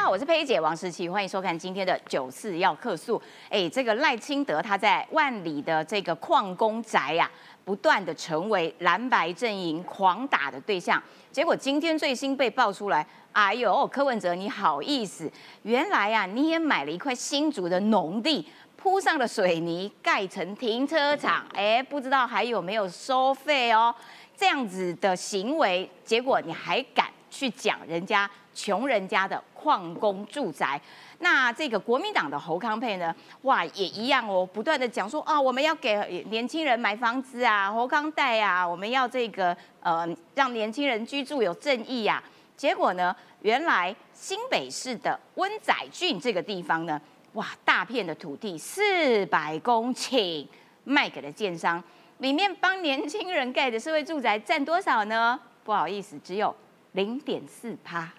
[0.00, 3.20] 家好，我是佩姐王时琪，欢迎收看今天的九四要客诉。
[3.50, 7.30] 哎，这个赖清德他在万里的这个矿工宅呀、
[7.66, 11.00] 不断的成为蓝白阵营狂打的对象。
[11.30, 15.30] 结果今天最新被爆出来，哎呦，柯文哲你好意思？
[15.64, 18.48] 原来呀、你也买了一块新竹的农地，
[18.78, 23.94] 铺上了水泥，盖成停车场，哎，不知道还有没有收费哦？
[24.34, 30.80] 这样子的行为，结果你还敢去讲人家穷人家的矿工住宅？
[31.18, 33.14] 那这个国民党的侯康佩呢？
[33.42, 42.22] 哇，也一样哦，不断的讲说啊，我们要给年轻人买房子啊，侯康贷啊，我们要这个呃，让年轻人居住有正义呀、
[42.56, 46.98] 结果呢，原来新北市的温仔郡这个地方呢，
[47.34, 50.46] 哇，大片的土地四百公顷
[50.84, 51.82] 卖给了建商，
[52.18, 55.38] 里面帮年轻人盖的社会住宅占多少呢？
[55.62, 56.56] 不好意思，只有
[56.92, 58.10] 零点四趴。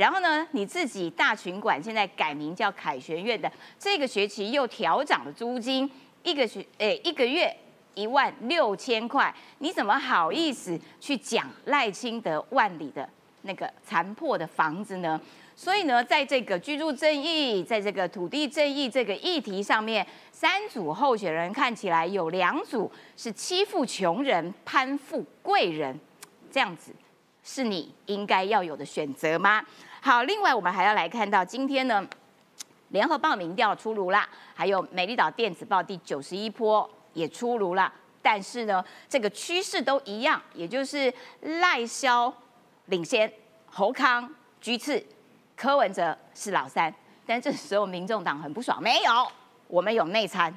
[0.00, 5.90] 然后呢，你自己大群馆现在改名叫凯旋院的，这个学期又调涨了租金，
[6.22, 7.54] 一个学诶一个月
[7.92, 13.06] 一万六千块，你怎么好意思去讲赖清德万里的
[13.42, 15.20] 那个残破的房子呢？
[15.54, 26.00] 所以呢，在这个居住正义，在这个土地正义这个议题上面，三组候选人看起来有两组是欺负穷人、攀附贵人，
[26.50, 26.90] 这样子
[27.44, 29.62] 是你应该要有的选择吗？
[30.02, 32.06] 好，另外我们还要来看到今天呢，
[32.88, 42.32] 联合报民调出炉啦，还有美丽岛电子报第九十一波也出炉了，但是呢，这个趋势都一样，也就是赖萧
[42.86, 43.30] 领先，
[43.66, 44.28] 侯康
[44.58, 45.04] 居次，
[45.54, 46.92] 柯文哲是老三。
[47.26, 49.30] 但这时候民众党很不爽，没有，
[49.68, 50.52] 我们有内参，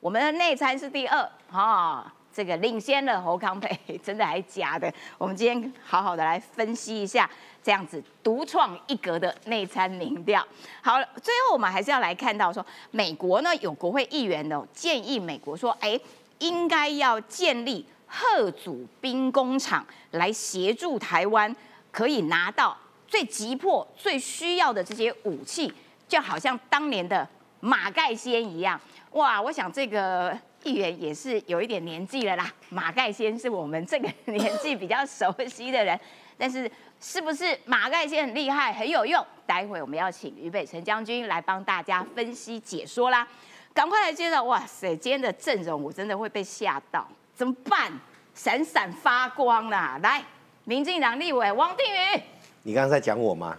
[0.00, 4.88] 我们的内参是第二啊、这个领先了侯康培， 真的还假的？
[5.18, 7.28] 我们今天好好的来分析一下，
[7.64, 10.46] 这样子独创一格的内参民调。
[10.80, 15.98] 好，最后我们还是要来看到说，美国呢有国会议员呢建议美国说，哎，
[16.38, 21.52] 应该要建立贺祖兵工厂来协助台湾
[21.90, 22.76] 可以拿到
[23.08, 25.72] 最急迫、最需要的这些武器，
[26.06, 27.28] 就好像当年的
[27.58, 28.80] 马盖先一样。
[29.10, 32.50] 哇，我想这个议员也是有一点年纪了啦。
[32.70, 35.98] 马盖先是我们这个年纪比较熟悉的人，
[36.36, 36.70] 但是
[37.00, 39.24] 是不是马盖先很厉害、很有用？
[39.46, 43.26] 待会我们要请于北辰将军来帮大家分析解说啦。
[43.74, 44.42] 赶快来介绍！
[44.42, 47.92] 哇塞，今天的阵容我真的会被吓到，怎么办？
[48.34, 49.98] 闪闪发光啦！
[50.02, 50.22] 来，
[50.64, 52.22] 民进党立委王定宇，
[52.64, 53.56] 你刚刚在讲我吗？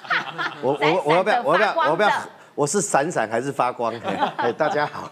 [0.62, 2.10] 我我我要不要我要不要我要不要
[2.54, 3.94] 我是闪闪还是发光？
[4.00, 5.10] 哎哎大家好，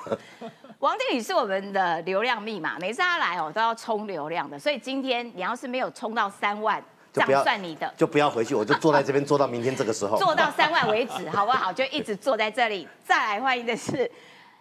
[0.87, 6.81] 王定宇是我们的流量密码，每次他来哦都要冲流量的，所以今天你要是没有冲到三万，
[7.13, 7.93] 这样就不要算你的。
[7.97, 10.17] 就不要回去，我就坐在这边坐到明天这个时候。
[10.23, 11.73] 坐到三万为止，好不好？
[11.73, 12.87] 就一直坐在这里。
[13.03, 14.09] 再来欢迎的是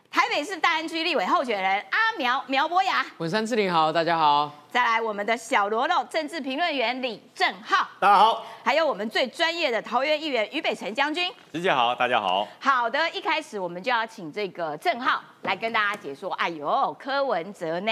[0.10, 4.52] 台北市大安区立委候选人阿苗苗博雅，文山志玲好，大家好。
[4.70, 11.32] 再来我们的小罗肉政治评论员李正浩，大家好，还有我们最专业的桃园议员于北辰将军。
[11.54, 12.48] 师姐好，大家好。
[12.60, 16.32] 好的，一开始我们就要请这个正浩来跟大家解说。
[16.34, 17.92] 哎呦，柯文哲呢？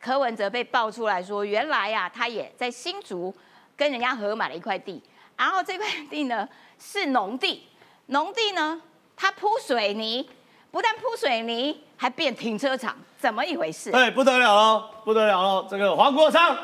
[0.00, 3.34] 柯文哲被爆出来说，原来啊，他也在新竹
[3.76, 5.02] 跟人家合买了一块地，
[5.36, 7.68] 然后这块地呢是农地，
[8.06, 8.80] 农地呢
[9.14, 10.26] 他铺水泥，
[10.70, 13.90] 不但铺水泥，还变停车场，怎么一回事？
[13.90, 15.66] 对，不得了喽，不得了喽！
[15.68, 16.56] 这个黄国昌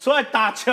[0.00, 0.72] 出来打球，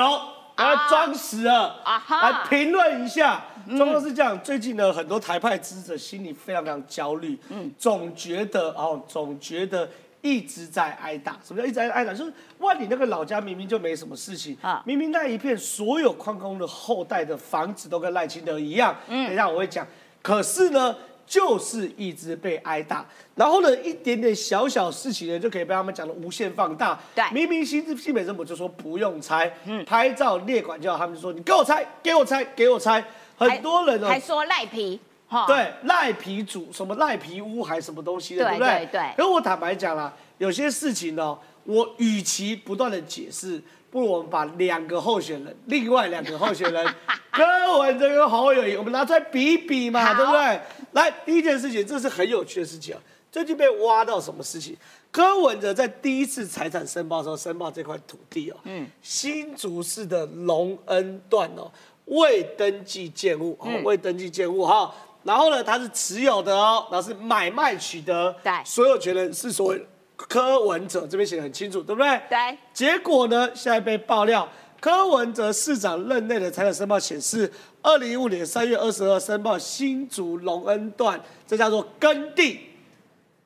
[0.55, 3.43] 来装死了，啊哈来评论一下。
[3.77, 9.87] 状况是这样，最近呢，很多台派支持者心里非常非常焦虑，嗯，总觉得哦，总觉得
[10.21, 11.37] 一直在挨打。
[11.45, 12.11] 什么叫一直在挨打？
[12.11, 19.85] 就是万里那个老家明明就没什么事情啊啊，明明那一片所有矿工的后代的房子都跟赖清德一样，嗯，等一下我会讲。
[20.21, 20.95] 可是呢，
[21.29, 26.99] 就是一直被挨打，然后呢，一点点小小事情呢，就可以被他们讲的无限放大。
[27.13, 29.53] 对明明新新北政府就说不用拆，
[29.85, 33.05] 拍照列管就好，他们就说你给我拆，给我拆，给我拆。
[33.37, 38.73] 很多人呢还，说赖皮，哈，对赖皮主什么赖皮屋还什么东西的，对对不对？
[38.87, 43.61] 对对可是我坦白讲啦，有些事情呢，我与其不断的解释，
[43.91, 46.85] 不如我们把两个候选人，另外两个候选人
[47.31, 50.59] 柯文哲跟侯友谊，我们拿出来比一比嘛，好对不对？
[50.91, 53.01] 来，第一件事情，这是很有趣的事情啊。
[53.31, 54.75] 最近被挖到什么事情？
[55.11, 61.71] 柯文哲在第一次财产申报的时候，申报这块土地哦，嗯，新竹市的隆恩段哦，
[62.05, 64.93] 未登记建物哦，未登记建物哈。
[65.23, 69.85] 然后呢，他是持有的哦，然后是买卖取得，对所有权人是所谓
[70.15, 72.21] 柯文哲，这边写的很清楚，对不对？
[72.29, 74.47] 对，结果呢，现在被爆料，
[74.79, 82.59] 柯文哲市长任内的财产申报显示，二零一五年三月二十二申报新竹隆恩段，这叫做耕地，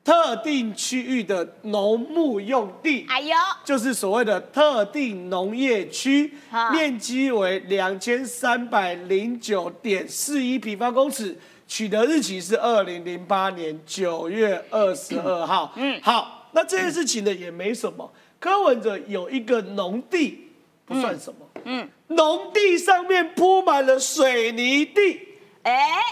[0.04, 3.04] 特定区域的农牧用地。
[3.08, 3.34] 哎呦，
[3.64, 15.72] 就是所谓的特定农业区啊，面积为两千三百零九点四一平方公尺，取得日期是二零零八年九月二十二号。
[15.74, 18.08] 嗯，好，那这件事情呢也没什么，
[18.38, 20.43] 柯文哲有一个农地
[20.86, 26.02] 不算什么，嗯，农地上面铺满了水泥地，哎，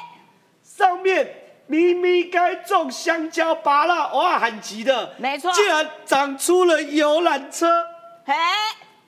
[0.63, 5.53] 上面明明该种香蕉、芭乐，哇，很急的，没错。
[5.53, 7.87] 竟然长出了游览车。
[8.25, 8.55] 哎，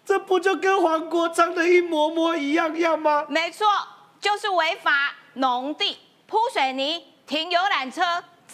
[0.04, 3.24] 这不就跟黄国昌的一模模一样样吗？
[3.28, 3.66] 没错，
[4.20, 5.96] 就是违法农地
[6.26, 8.02] 铺水泥停游览车，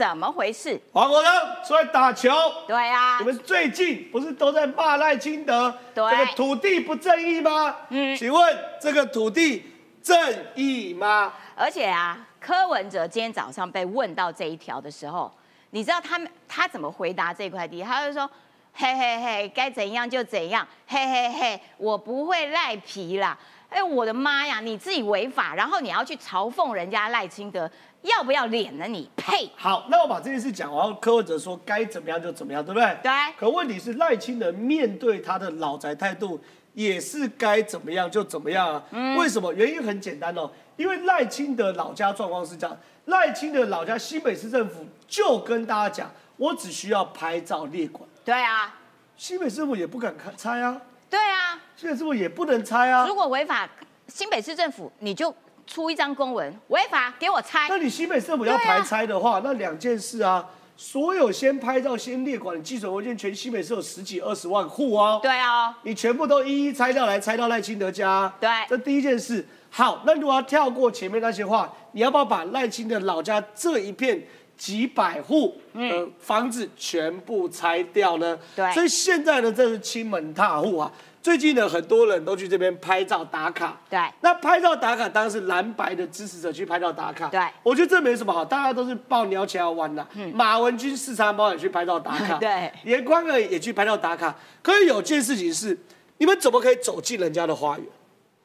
[0.00, 0.80] 怎么回事？
[0.94, 1.32] 黄国昌
[1.62, 2.30] 出来打球，
[2.66, 7.76] 对啊你，们最近不是都在骂赖清德对这个土地不正义吗？
[7.90, 9.62] 嗯请问这个土地
[10.02, 10.16] 正
[10.54, 11.34] 义吗？
[11.54, 15.30] 而且啊，柯文哲今天早上被问到这一条的时候，
[15.68, 17.82] 你知道他们他怎么回答这块地？
[17.82, 18.28] 他就说
[18.72, 23.36] ：“嘿嘿嘿，该怎样就怎样，嘿嘿嘿，我不会赖皮啦。”
[23.70, 24.58] 哎，我的妈呀！
[24.58, 27.70] 你自己违法，然后你要去嘲讽人家赖清德，
[28.02, 29.08] 要不要脸呢你？
[29.16, 29.50] 呸！
[29.56, 32.96] 好，那我把这件事讲完，柯文哲说该怎么样就怎么样，对不对？
[33.02, 36.40] 对可问题是赖清德面对他的老宅态度
[36.72, 38.82] 也是该怎么样就怎么样啊？
[38.90, 39.52] 嗯为什么？
[39.52, 42.76] 原因很简单哦，因为赖清德老家状况是这样，
[43.06, 48.74] 赖清德老家新北市政府就跟大家讲，我只需要拍照列管，对啊，
[49.16, 50.80] 新北市政府也不敢开拆啊，
[51.10, 53.14] 对啊，新北市政府也不能拆啊如。
[53.14, 53.68] 果违法，
[54.08, 55.34] 新北市政府你就
[55.70, 57.78] 出一张公文，违法给我拆那。
[57.78, 60.44] 你新北市政府要排拆的话，那两件事啊，
[60.76, 65.20] 所有先拍照先列管，你寄存文件全新北市有十几二十万户哦。
[65.22, 68.32] 对啊，你全部都一一拆掉来，拆到赖清德家。
[68.40, 69.46] 对这第一件事。
[69.70, 74.20] 好，那如果要跳过前面那些话，你要不要把赖清德老家这一片
[74.56, 78.36] 几百户的房子全部拆掉呢？
[78.56, 80.90] 对所以现在的，这是亲门踏户啊。
[81.22, 83.76] 最近呢，很多人都去这边拍照打卡。
[83.90, 87.28] 对那拍照打卡当然是蓝白的支持者去拍照打卡。
[87.28, 90.06] 对我觉得这没什么好，大家都是抱鸟起来玩的。
[90.32, 92.38] 马文君视察包也去拍照打卡。
[92.40, 94.34] 对连宽儿也去拍照打卡。
[94.62, 95.78] 可是有件事情是，
[96.16, 97.86] 你们怎么可以走进人家的花园？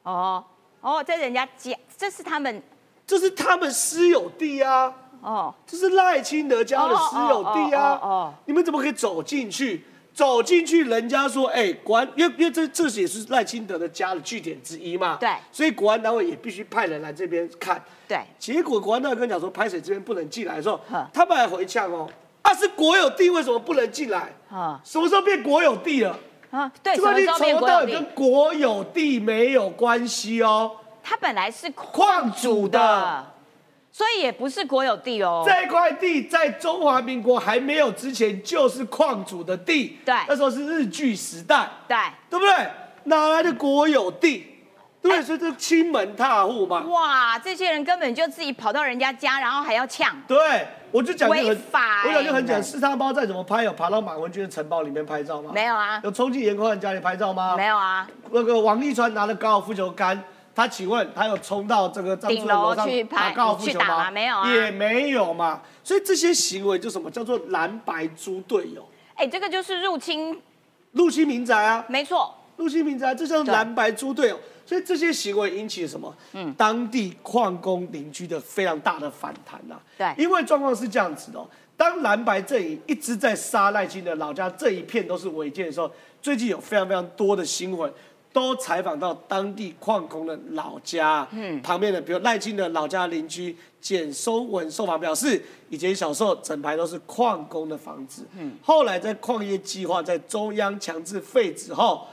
[0.02, 0.44] 哦
[0.82, 2.62] 哦，在人家家，这是他们
[3.06, 7.92] 这是他们私有地啊，哦，这是赖清德家的私有地啊。
[7.92, 9.84] 哦哦哦哦你们怎么可以走进去？
[10.16, 15.18] 走进去，人家说，哎、国安，因为因为这这也是赖清德的家的据点之一嘛。
[15.20, 17.78] 对所以国安单位也必须派人来这边看。
[18.08, 20.80] 对，结果国安单位跟讲说，拍水这边不能进来的时候，
[21.12, 22.08] 他们还回呛哦，
[22.40, 24.32] 啊是国有地，为什么不能进来？
[24.50, 26.18] 啊什么时候变国有地了？
[26.50, 27.68] 啊，对，这个地什么时候变从？
[27.68, 30.76] 到尾跟国有地没有关系哦。
[31.02, 33.35] 它本来是矿主的，
[33.96, 35.42] 所以也不是国有地哦。
[35.46, 41.96] 这块地在中华民国还没有之前就是矿主的地，对那时候是日据时代，对，
[42.28, 42.52] 对不对？
[43.04, 44.52] 哪来的国有地？
[45.00, 45.22] 对对？
[45.22, 46.80] 所以这亲门踏户嘛。
[46.80, 50.14] 哇，这些人根本就自己跑到人家家，然后还要抢。
[50.28, 55.52] 对，我就讲就违很，法我讲就很欸讲，四叉包再怎么拍，有爬到马文君的城堡里面拍照吗？
[55.54, 57.56] 没有啊，有冲进严宽的家里拍照吗？
[57.56, 60.22] 没有啊，那个王立川拿着高尔夫球杆，
[60.56, 63.86] 他请问他有冲到这个张顶楼上去拍打高尔夫球吗？
[64.04, 65.60] 吗没有啊也没有嘛。
[65.84, 70.40] 所以这些行为就什么叫做蓝白猪队友，哎，这个就是入侵，
[70.92, 74.40] 入侵民宅啊，没错，入侵民宅，这叫对蓝白猪队友。
[74.64, 76.12] 所以这些行为引起了什么？
[76.32, 81.46] 嗯，当地矿工邻居的非常大的反弹呐、对因为状况是这样子的、哦，
[81.76, 85.88] 当蓝白阵营一直在杀赖清德老家这一片都是违建的时候，
[86.20, 87.92] 最近有非常非常多的新闻。
[88.36, 102.06] 都采访到当地矿工的老家，嗯，旁边的，比如赖清德老家邻居简松文受访表示，以前小时候整排都是矿工的房子，嗯，后来在矿业计划在中央强制废止后，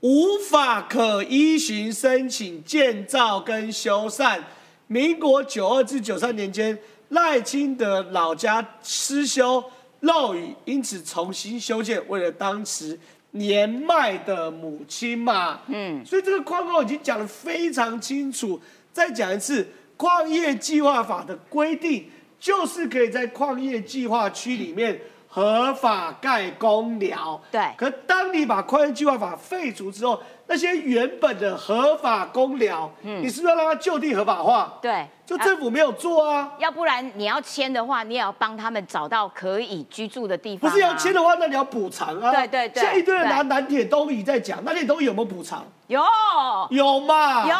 [0.00, 4.38] 无法可依循申请建造跟修缮。
[4.86, 9.64] 民国九二至九三年间，赖清德老家失修
[10.00, 13.00] 漏雨，因此重新修建，为了当时
[13.32, 15.60] 年迈的母亲嘛。
[15.68, 18.60] 嗯，所以这个框框已经讲得非常清楚。
[18.92, 22.06] 再讲一次，矿业计划法的规定
[22.38, 27.40] 就是可以在矿业计划区里面合法盖公寮。
[27.50, 34.72] 对可当你把矿业计划法废除之后，那些原本的合法公寮，你是不是要让它就地合法化？
[34.82, 36.52] 对，就啊政府没有做啊。
[36.58, 40.72] 要不然你要签的话，你也要帮他们找到可以居住的地方、啊。
[40.72, 42.32] 不是要签的话，那你要补偿啊。
[42.32, 45.64] 对对对现在一堆人拿对南铁东移在讲，南铁东移有没有补偿？
[45.86, 46.02] 有
[46.70, 47.46] 有嘛？
[47.46, 47.54] 有，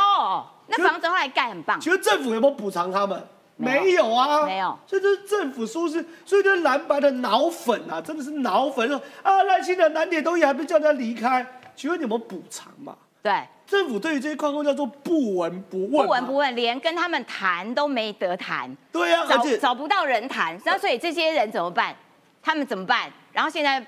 [0.67, 1.81] 那房子后来盖很棒。
[1.81, 3.25] 请问政府有没有补偿他们？
[3.61, 11.47] 没有啊，没有所以这是政府疏失，所以这蓝白的脑粉啊，真的是脑粉说啊，赖清德南铁东西还不是叫人家离开？
[11.77, 12.95] 请问你有没有补偿嘛？
[13.23, 13.33] 对，
[13.67, 16.35] 政府对于这些矿工叫做不闻不问，不闻不。
[16.37, 20.59] 问，连跟他们谈都没得谈，对啊，而找且找不到人谈。
[20.65, 21.95] 那所以这些人怎么办？
[22.43, 23.11] 他们怎么办？
[23.33, 23.85] 然后现在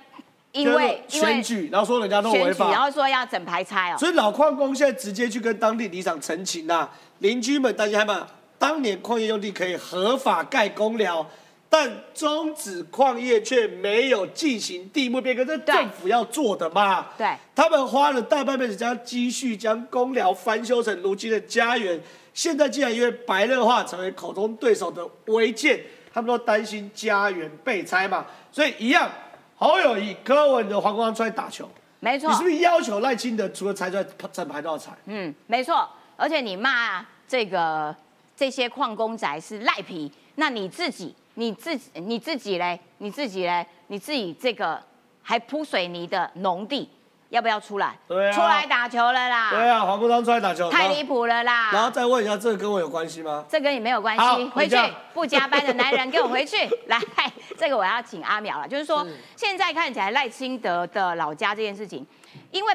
[0.52, 3.96] 因为选举，然后说人家都违法，然后说要整排拆哦。
[3.98, 8.26] 所以老矿工现在直接去跟当地里长澄清啊，邻居们担心害怕，
[8.62, 11.28] 当年矿业用地可以合法盖公寮，
[11.68, 17.08] 但终止矿业却没有进行地目变更，这政府要做的嘛？
[17.18, 22.00] 对他们花了大半辈子将积蓄将公寮翻修成如今的家园，
[22.32, 25.80] 现在竟然因为白热化成为口中对手的违建，
[26.14, 29.10] 他们都担心家园被拆嘛，所以一样，
[29.56, 34.92] 侯友谊、柯文哲、黄光出来打球，没错你是，不是要求赖清德除了拆出来，整排都要拆？
[35.06, 35.88] 嗯，没错。
[36.16, 37.92] 而且你骂这个
[38.36, 44.82] 这些矿工仔是赖皮，那你自己你自己你自己嘞，你自己嘞，你自己这个
[45.22, 46.88] 还铺水泥的农地，
[47.28, 47.96] 要不要出来？
[48.08, 51.70] 对啊出来打球了啦，对啊，黄国昌出来打球，太离谱了啦。
[51.72, 53.44] 然后再问一下，这个跟我有关系吗？
[53.48, 54.76] 这跟你没有关好系，回去
[55.14, 56.56] 不加班的男人给我回去。
[56.88, 57.00] 来，
[57.56, 62.06] 这个我要请阿苗了，就是说现在看起来赖清德的老家这件事情，
[62.50, 62.74] 因为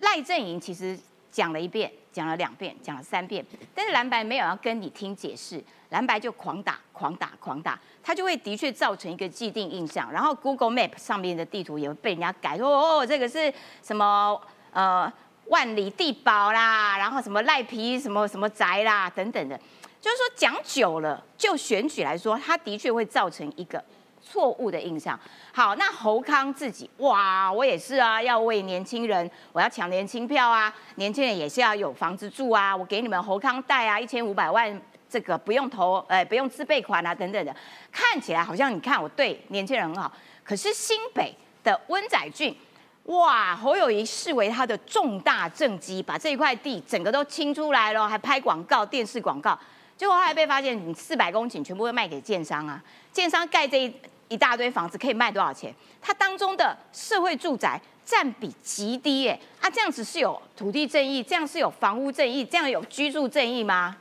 [0.00, 0.98] 赖正营其实
[1.30, 3.44] 讲了一遍，讲了两遍，讲了三遍，
[3.74, 13.52] 但是蓝白没有要跟你听解释，蓝白就狂打、狂打、狂打，他就会的确造成一个既定印象，然后 Google Map 上面的地图也会被人家改，说哦这个是
[13.82, 14.40] 什么
[14.70, 15.12] 呃
[15.46, 19.58] 万里地堡啦，然后什么赖皮什么什么宅啦等等的，
[20.00, 23.82] 就是说讲久了，就选举来说，它的确会造成一个
[24.24, 25.18] 错误的印象。
[25.52, 34.80] 好，那侯康自己，哇，我也是啊，要为年轻人，我要抢年轻票啊，年轻人也是要有房子住啊，我给你们侯康贷啊，一千五百万。
[35.06, 37.54] 这个不用投，呃，不用自备款啊，等等的，
[37.92, 40.12] 看起来好像你看我对年轻人很好，
[40.42, 42.52] 可是新北的温仔俊，
[43.04, 49.56] 哇，侯友谊视为他的重大政绩，把这一块地整个都清出来了，还拍广告、电视广告，
[49.96, 53.94] 结果后来被发现，你四百公顷全部会卖给建商啊，建商盖这一
[54.28, 55.74] 一大堆房子可以卖多少钱？
[56.00, 63.96] 它当中的社会住宅占比极低耶，啊，这样子是有土地正义，这样是有房屋正义，这样有居住正义吗？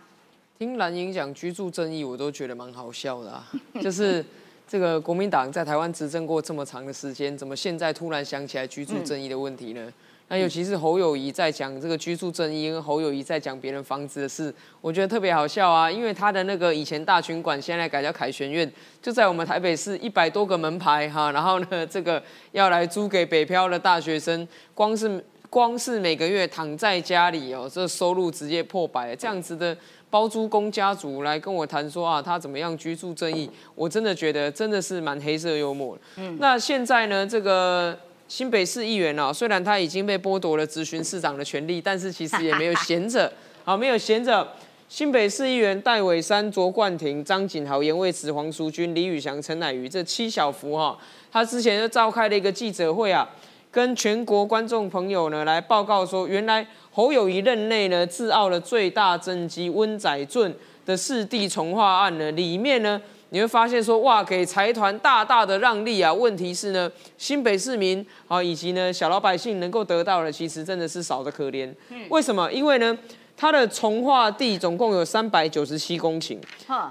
[0.59, 3.45] 听蓝营讲居住正义，我都觉得蛮好笑的啊。
[3.81, 4.25] 就是
[4.67, 9.91] 这个国民党在台湾执政过这么长的时间，怎么现在突然想起来居住正义的问题呢？
[10.29, 15.91] 那尤其是侯友谊在讲这个居住正义，跟侯友谊在讲别人房子的事，我觉得特别好笑啊。
[15.91, 21.31] 因为他的那个以前大群馆，现在改叫凯旋苑，就在我们台北市一百多个门牌哈。
[21.31, 29.75] 然后呢，这个要来租给北漂的大学生，光是光是每个月躺在家里哦，这收入直接破百，这样子的。
[30.09, 33.49] 包租公家族来跟我谈说啊，他怎么样居住正义？
[33.73, 36.01] 我真的觉得真的是蛮黑色幽默的。
[36.17, 37.97] 嗯，那现在呢，这个
[38.33, 43.31] 新北市议员啊，虽然他已经被剥夺了咨询市长的权利，但是其实也没有闲着，
[43.63, 44.47] 好， 没有闲着。
[44.89, 50.97] 新北市议员戴伟山、卓冠廷、张景豪、严卫慈、黄淑君、李宇翔、陈乃瑜这七小福哈，
[51.31, 53.29] 他之前就召开了一个记者会啊，
[53.69, 56.65] 跟全国观众朋友呢来报告说，原来。
[56.91, 60.51] 侯友谊任内呢，自傲了最大政绩温仔俊
[60.87, 62.99] 的市地重划案呢，里面呢
[63.33, 66.13] 你会发现说，哇，给财团大大的让利啊。
[66.13, 71.73] 问题是呢，新北市民啊，以及呢小老百姓能够得到的，其实真的是少的可怜。
[72.09, 72.47] 为什么？
[72.53, 72.95] 因为呢，
[73.35, 76.37] 它的从化地总共有三百九十七公顷，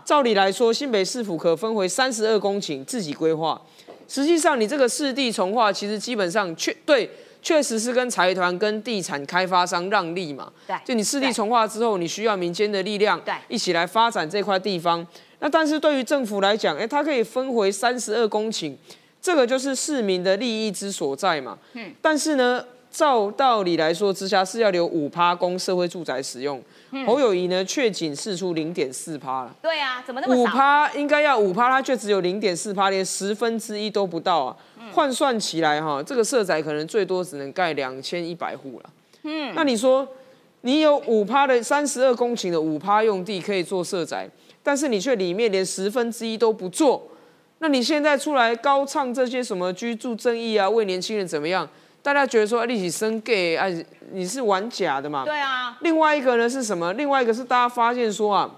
[0.04, 3.62] 照理来说，新北市府可分为三十二公顷自己规划。
[4.08, 7.08] 实际上，你这个市地重划，其实基本上确对。
[7.44, 10.48] 确实是跟财团、跟地产开发商让利嘛？
[10.64, 15.04] 对，就你市地重划之后，你需要民间的力量，对，一起来发展这块地方。
[15.42, 18.72] 那但是对于政府来讲，哎，它可以分回三十二公顷，
[19.20, 21.58] 这个就是市民的利益之所在嘛。
[21.72, 21.92] 嗯。
[22.00, 26.62] 但是呢，照道理来说，直辖市要留五趴供社会住宅使用，
[27.04, 29.54] 侯友谊呢却仅释出零点四趴了。
[29.60, 30.42] 对啊，怎么那么少？
[30.42, 34.56] 五趴应该要五趴，它却只有零点四趴，连十分之一都不到啊。
[34.92, 38.90] 换算起来哈，这个社宅可能最多只能盖两千一百户了。
[39.22, 40.06] 嗯，那你说，
[40.60, 44.28] 你有五趴的三十二公顷的五趴用地可以做社宅，
[44.62, 47.08] 但是你却里面连十分之一都不做，
[47.58, 51.68] 那你现在出来高唱这些什么居住正义啊，为年轻人怎么样？
[52.02, 53.66] 大家觉得说利息升 gay 啊，
[54.10, 55.24] 你是玩假的嘛？
[55.24, 56.92] 对啊，另外一个呢是什么？
[56.94, 58.50] 另外一个是大家发现说啊，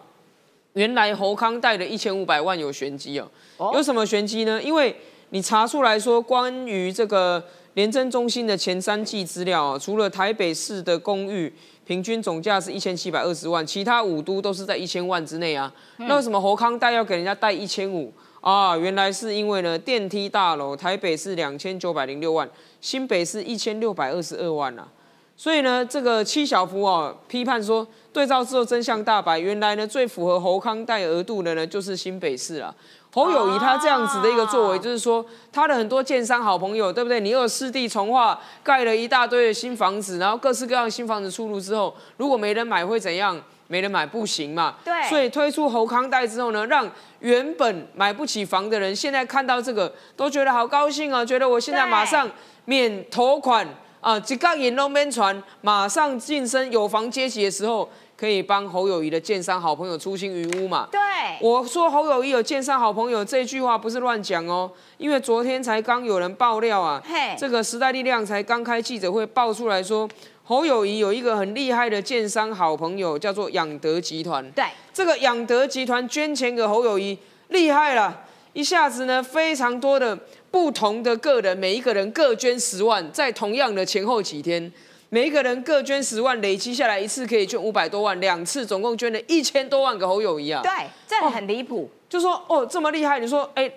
[0.73, 3.31] 原来侯康贷的一千五百万有玄机哦。
[3.59, 4.63] 哦有什么玄机呢？
[4.63, 4.97] 因为
[5.29, 7.45] 你查出来说，关于这个
[7.75, 11.53] 廉政中心的前三季资料啊，除了台北市的公寓
[11.87, 15.73] 平均总价是一千七百二十万，其他五都都是在一千万之内啊。
[15.99, 18.77] 那为什么侯康贷要给人家贷一千五啊？
[18.77, 22.49] 原来是因为呢，电梯大楼台北是两千九百零六万，
[22.81, 24.89] 新北是一千六百二十二万啊。
[25.37, 32.73] 所以呢，这个七小福哦批判说，对照之后真相大白，原来呢最符合侯康贷额度的呢就是新北市啊。
[33.15, 37.21] 侯友谊他这样子的一个作为，哦就是说他的很多建商好朋友，对不对？
[37.21, 43.41] 你又有湿地重化，盖了一大堆的新房子，然后各式各样的新房子出炉之后，如果没人买会怎样？
[43.69, 44.75] 没人买不行嘛。
[44.85, 46.91] 对所以推出侯康贷之后呢，让
[47.21, 52.29] 原本买不起房的人，现在看到这个都觉得好高兴啊，觉得我现在对马上
[52.65, 53.67] 免头款
[54.01, 60.89] 啊，几杠银都边传，马上晋升有房阶级的时候，可以帮侯友谊的建商好朋友出新于屋嘛。
[60.91, 61.01] 对，
[61.41, 70.09] 我说侯友谊有建商好朋友这句话不是乱讲哦，因为昨天才刚有人爆料啊嘿，这个时代力量才刚开记者会爆出来说，
[70.45, 74.49] 侯友谊有一个很厉害的建商好朋友，叫做养德集团。
[74.53, 77.19] 对，这个养德集团捐钱给侯友谊，
[77.49, 80.17] 厉害了，一下子呢非常多的
[80.51, 84.71] 不同的个人，每一个人各捐十万，在同样的前后几天，
[85.15, 90.61] 每一个人各捐十万，累积下来一次可以捐五百多万，两次总共捐了一千多万给侯友谊啊。
[90.61, 90.73] 对，
[91.07, 91.89] 这很离谱。
[92.09, 93.71] 就说哦这么厉害，你说哎、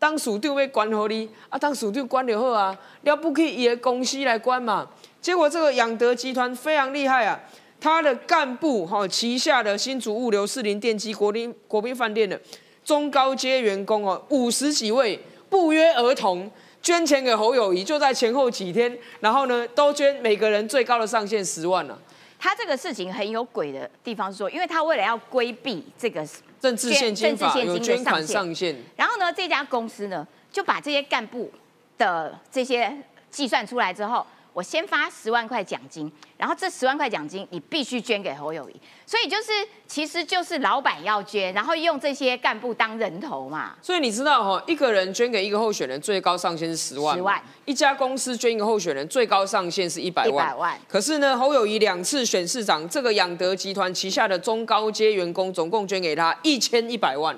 [0.00, 4.90] 当属长要管好你啊，当属长管就好啊，要不起伊的公司来管嘛。
[5.20, 7.40] 结果这个养德集团非常厉害啊，
[7.80, 12.40] 他的干部哈、旗下的新竹物流、士林电机、国宾国宾饭店的
[12.84, 16.50] 中高阶员工哦，五十几位不约而同。
[16.84, 21.98] 捐钱给侯友谊，就在前后几天，然后呢，都捐每个人最高的上限十万了、
[22.38, 26.22] 他这个事情很有鬼的地方是说，因为他为了要规避这个，
[26.60, 31.50] 政治现金法有捐款上限，然后呢，这家公司呢就把这些干部
[31.96, 32.94] 的这些
[33.30, 39.50] 计算出来之后，我先发十万块奖金，然后这十万块奖金你必须捐给侯友谊，所以就是
[39.88, 43.74] 其实就是老板要捐，然后用这些干部当人头嘛。
[43.82, 47.42] 所以你知道哈，一个人捐给一个候选人最高上限是十万十，万。
[47.64, 50.54] 一家公司捐一个候选人最高上限是一百万。
[50.54, 50.80] 100万。
[50.88, 57.36] 可是呢，侯友谊两次选市长，这个养德集团旗下的中高阶员工总共捐给他一千一百万，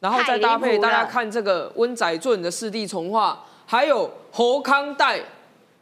[0.00, 5.20] 然后再搭配大家看这个温仔俊的四地重化，还有侯康代，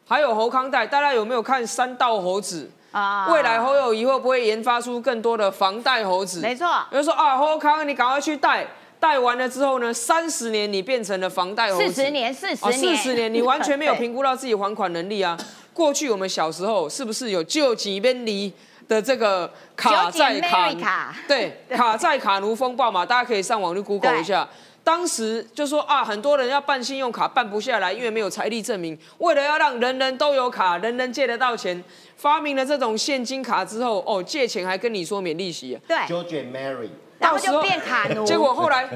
[0.06, 2.70] 还有侯康贷，大家有没有看三道猴子？
[2.90, 6.40] 啊未来侯友谊会不会研发出更多的房贷猴子？
[6.40, 8.66] 没错有人说啊，侯康，你赶快去贷，
[9.00, 15.38] 贷完了之后呢，三十年你变成了房贷猴子，四十年，四十啊，年，四十年，你完全没有对评估到自己还款能力啊。
[15.72, 18.52] 过去我们小时候是不是有救济边离
[18.86, 24.46] 的这个卡债卡对，卡债卡奴风暴嘛，大家可以上网去 Google 一下。
[24.84, 28.98] 当时就说啊，很多人要办信用卡办不下来，因为没有财力证明。
[29.18, 31.82] 为了要让人人都有卡，人人借得到钱，
[32.16, 35.80] 发明了这种现金卡之后，哦，借钱还跟你说免利息、啊。
[35.86, 38.88] 对，George and Mary，然后就到时候变卡奴，结果后来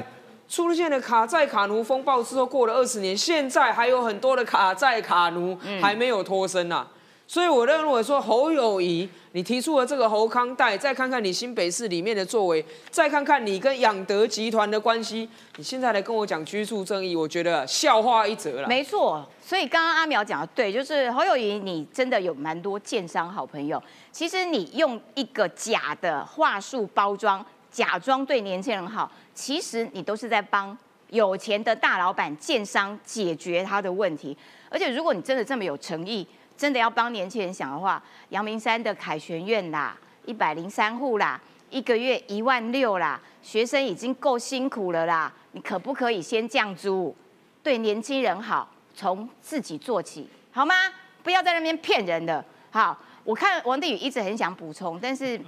[0.49, 6.85] 出现了卡债卡奴风暴之后，过了二十年，现在还有很多的卡债卡奴还没有脱身呐、
[7.29, 18.67] 所以我认为说侯友谊，你提出了这个侯康贷，再看看你新北市里面的作为，再看看你跟养德集团的关系，你现在来跟我讲居住正义，我觉得笑话一则了。
[18.69, 23.81] 没错，所以刚刚阿苗讲的对，就是侯友谊，你真的有蛮多建商好朋友。
[24.09, 30.75] 其实你用一个假的话术包装，假装对年轻人好，其实你都是在帮
[31.09, 34.35] 有钱的大老板、建商解决他的问题。
[34.69, 36.25] 而且如果你真的这么有诚意，
[36.57, 41.39] 真的要帮年轻人想的话，阳明山的凯旋苑啦，一百零三户啦，
[41.69, 47.15] 一个月一万六啦，学生已经够辛苦了啦，你可不可以先降租？
[47.61, 50.73] 对年轻人好，从自己做起，好吗？
[51.21, 52.43] 不要在那边骗人的。
[52.71, 55.39] 好，我看王定宇一直很想补充，但是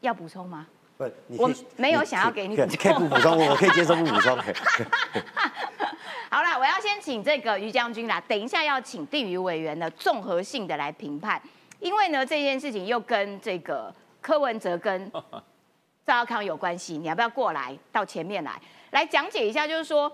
[0.00, 0.66] 要补充吗？
[0.98, 4.36] 不，你我没有想要给你可以补充可以不补充，我我可以接受不补充。
[6.28, 11.40] 好啦，我要先请这个于将军啦，等一下要请定宇委员呢综合性的来评判，
[11.78, 15.10] 因为呢这件事情又跟这个柯文哲跟
[16.04, 19.68] 赵少康有关系，你要不要过来到前面来来讲解一下？
[19.68, 20.10] 就是说，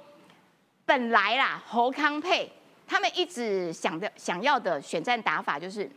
[0.85, 2.53] 本来啦侯康配
[2.87, 5.91] 他们一直想的想要的选战打法就是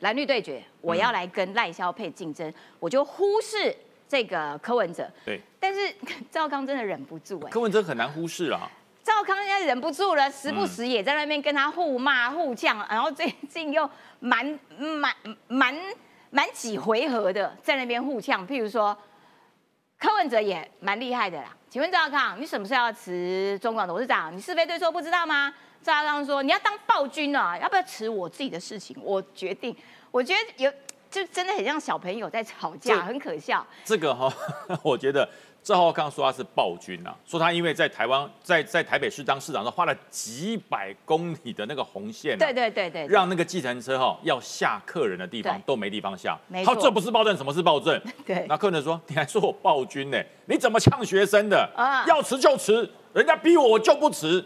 [0.00, 3.74] 蓝绿对决，我要来跟赖萧配竞争，我就忽视
[4.10, 5.08] 这个柯文哲。
[5.24, 5.80] 对，但是
[6.28, 8.68] 赵少康真的忍不住哎、柯文哲很难忽视啊。
[9.04, 15.14] 赵康现在忍不住了，时不时也在那边跟他互骂互呛，然后最近又蛮蛮
[15.46, 15.74] 蛮
[16.30, 18.46] 蛮几回合的在那边互呛。
[18.46, 18.96] 譬如说，
[19.98, 21.56] 柯文哲也蛮厉害的啦。
[21.68, 24.36] 请问赵康，你什么时候要辞中广董事长？
[24.36, 25.54] 你是非对错不知道吗？
[25.82, 29.74] 赵康说，你要当暴君啊，要不要辞我自己的事情我决定？
[30.10, 30.72] 我觉得有
[31.10, 33.66] 就真的很像小朋友在吵架，很可笑。
[33.84, 34.32] 这个哈、
[34.82, 35.28] 我觉得
[35.62, 46.38] 赵浩康说他是暴君啊，说他因为在台湾在在台北市当市长，都花了几百公里的那个红线、啊，对对对对，对让那个计程车哈、要下客人的地方都没地方下。
[46.64, 48.00] 他说这不是暴政，什么是暴政？
[48.24, 50.22] 对那客人说你还说我暴君呢？
[50.46, 51.68] 你怎么呛学生的？
[51.76, 54.44] 啊要辞就辞，人家逼我我就不辞。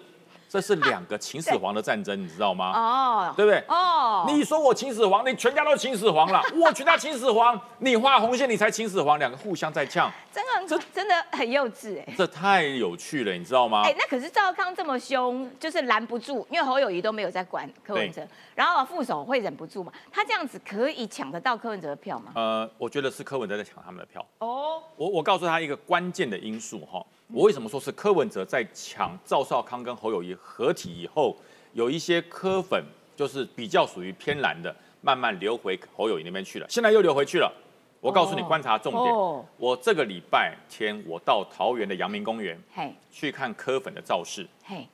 [0.54, 2.70] 这是两个秦始皇的战争，你知道吗？
[2.72, 3.60] 哦，对不对？
[3.66, 12.14] 哦，你说我秦始皇，你全家都秦始皇了， 我全家秦始皇，你画红线你才秦始皇，两个互相在呛，真的很真的很幼稚哎。
[12.16, 13.82] 这太有趣了，你知道吗？
[13.84, 19.92] 哎、那可是赵康这么凶，就是拦不住，因为侯友谊都没有在管柯文哲，然后副手会忍不住嘛？
[20.12, 22.30] 他这样子可以抢得到柯文哲的票吗？
[22.36, 24.24] 呃，我觉得是柯文哲在抢他们的票。
[24.38, 31.36] 哦，我我告诉他一个关键的因素哈，我为什么说是柯文哲在抢赵少康跟侯友谊合体以后，
[31.72, 32.84] 有一些柯粉
[33.16, 37.52] 就是比较属于偏蓝的，慢慢流回侯友谊那边去了，现在又流回去了。
[38.00, 42.62] 我告诉你哦观察重点，哦我这个礼拜天我到桃园的阳明公园，
[43.10, 44.46] 去看柯粉的造势。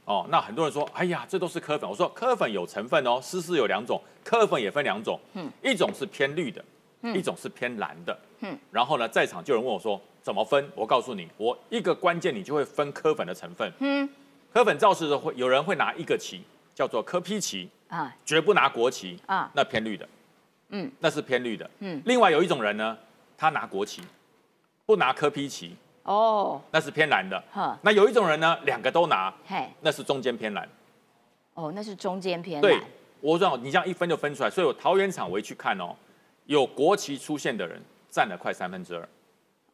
[0.05, 1.91] 哦，那很多人说，哎呀，这都是柯粉。
[1.91, 6.65] 我说柯粉有成分哦，丝丝有两种，柯粉也分两种，嗯一种是偏绿的，
[7.03, 10.71] 一种是偏蓝的，嗯然后呢，在场就有人问我说怎么分？
[10.75, 13.73] 我告诉你，我一个关键你就会分柯粉的成分。
[13.81, 14.09] 嗯
[14.53, 16.43] 柯粉造势的会有人会拿一个旗，
[16.75, 20.09] 叫做柯批旗，啊绝不拿国旗，啊，那偏绿的，
[20.71, 21.71] 嗯那是偏绿的。
[21.79, 22.99] 嗯，另外有一种人呢，
[23.39, 24.03] 他拿国旗，
[24.87, 27.41] 不拿柯批旗，哦，那是偏蓝的。
[27.53, 30.69] 呵，那有一种人呢，两个都拿，嘿，那是中间偏蓝。
[31.55, 32.85] 哦，那是中间偏蓝对蓝，，
[33.21, 35.95] 我知道你这样一分就分出来，所以我桃园场我一去看哦，
[36.47, 37.81] 有国旗出现的人
[38.11, 39.09] 占了快三分之二，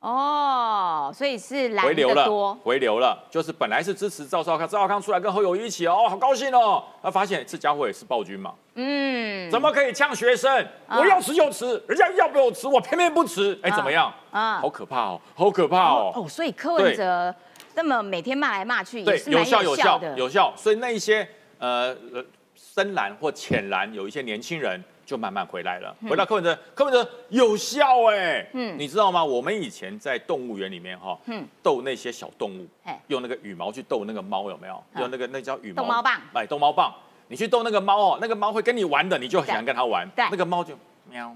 [0.01, 10.65] 哦，所以是蓝回流了，，回流了，就是本来是支持赵少康，赵少康出来跟侯友谊一起哦，好高兴哦，他发现这家伙也是暴君嘛，嗯，怎么可以呛学生？
[10.87, 10.99] 啊。
[11.01, 14.13] 我要吃就吃，人家要不我吃，我偏偏不吃，哎，啊怎么样？
[14.31, 14.59] 啊。
[14.61, 16.13] 好可怕哦，好可怕哦。
[16.15, 17.35] 哦，所以柯文哲
[17.75, 21.27] 那么每天骂来骂去也对，是有效有效的，有效，所以那一些
[21.59, 28.77] 呃呃深蓝或浅蓝有一些年轻人就慢慢回来了，回到柯文哲，柯文哲有效哎，嗯。
[28.77, 29.25] 你知道吗？
[29.25, 31.47] 我们以前在动物园里面哈，嗯。
[31.63, 34.75] 逗那些小动物嘿，用那个羽毛去逗那个猫有没有？
[34.95, 36.21] 嗯用那个那叫羽毛逗猫棒。
[36.35, 36.93] 哎，逗猫棒，
[37.29, 40.27] 你去逗那个猫哦，那个猫会跟你玩的，你就很想跟它玩，对。
[40.31, 40.77] 那个猫就
[41.09, 41.35] 喵。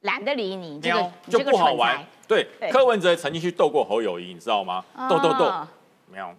[0.00, 2.04] 懒得理你，这个喵就不好玩。
[2.28, 4.84] 对对，柯文哲曾经去逗过侯友谊，你知道吗？
[5.08, 5.68] 逗逗逗，哦
[6.12, 6.34] 喵。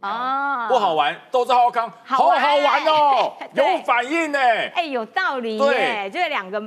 [0.00, 0.66] 哦。
[0.68, 4.38] 不好玩，都是浩康，好好玩哦， 有反应呢，
[4.74, 5.74] 哎，有道理对。
[5.74, 6.60] 耶，就是两个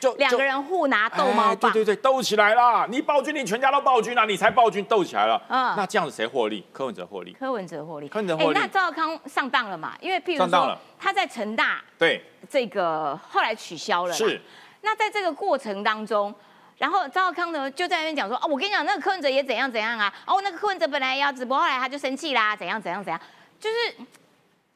[0.00, 2.86] 就两个人互拿就逗猫棒，哎对对对，斗起来啦！
[2.90, 5.40] 你暴君，你全家都暴君啊，你才暴君，斗起来了。
[5.48, 5.74] 嗯。
[5.76, 6.66] 那这样子谁获利？
[6.72, 7.32] 柯文哲获利。
[7.32, 8.58] 柯文哲获利，柯文哲获利。
[8.58, 9.92] 哎那赵康上当了嘛？
[10.00, 10.78] 因为譬如说上当了。
[10.98, 14.40] 他在成大对，这个后来取消了，是。
[14.80, 16.34] 那在这个过程当中，
[16.82, 23.20] 然后赵康呢就在那边讲说，哦，我跟你讲，那个柯文哲也怎样怎样啊，哦，那个柯文哲本来也要直播，后来他就生气啦，怎样怎样怎样，
[23.60, 23.76] 就是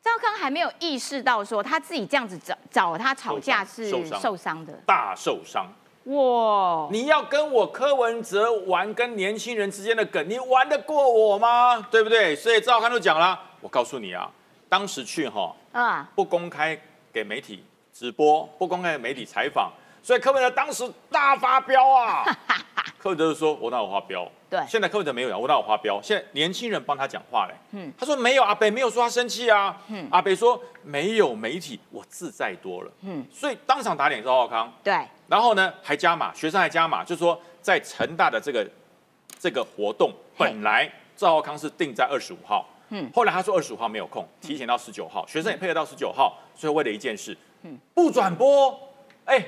[0.01, 3.91] 赵康还没有意识到说他自己这样子找找他吵架是
[4.21, 5.67] 受伤的，大受伤。
[6.05, 11.81] 哇，你要跟我柯文哲玩跟年轻人之间的梗，你玩得过我吗？
[11.91, 12.37] 对不对？
[12.37, 14.31] 所以赵康就讲了，我告诉你啊，
[14.69, 16.81] 当时去哈啊，不公开
[17.13, 19.73] 给媒体直播，不公开给媒体采访，
[20.07, 22.23] 所以柯文哲当时大发飙啊。
[22.97, 24.61] 柯文哲就说：“我哪有发飙？”对。
[24.69, 26.01] 现在柯文哲没有讲，我哪有发飙？
[26.01, 27.55] 现在年轻人帮他讲话嘞。
[27.73, 27.93] 嗯。
[27.99, 29.77] 他说没有，阿北没有说他生气啊。
[29.89, 30.07] 嗯。
[30.13, 32.91] 阿北说没有媒体，我自在多了。
[33.01, 33.27] 嗯。
[33.33, 38.65] 所以当场打脸赵浩康，对，然后呢还加码，学生还加码，就说在成大的这个
[39.41, 43.11] 这个活动，本来赵浩康是定在二十五号，嗯。
[43.13, 47.77] 后来他说二十五号没有空，提前到十九号，学生也配合到十九号，所以为了一件事，嗯。
[47.93, 48.79] 不转播，
[49.25, 49.45] 哎，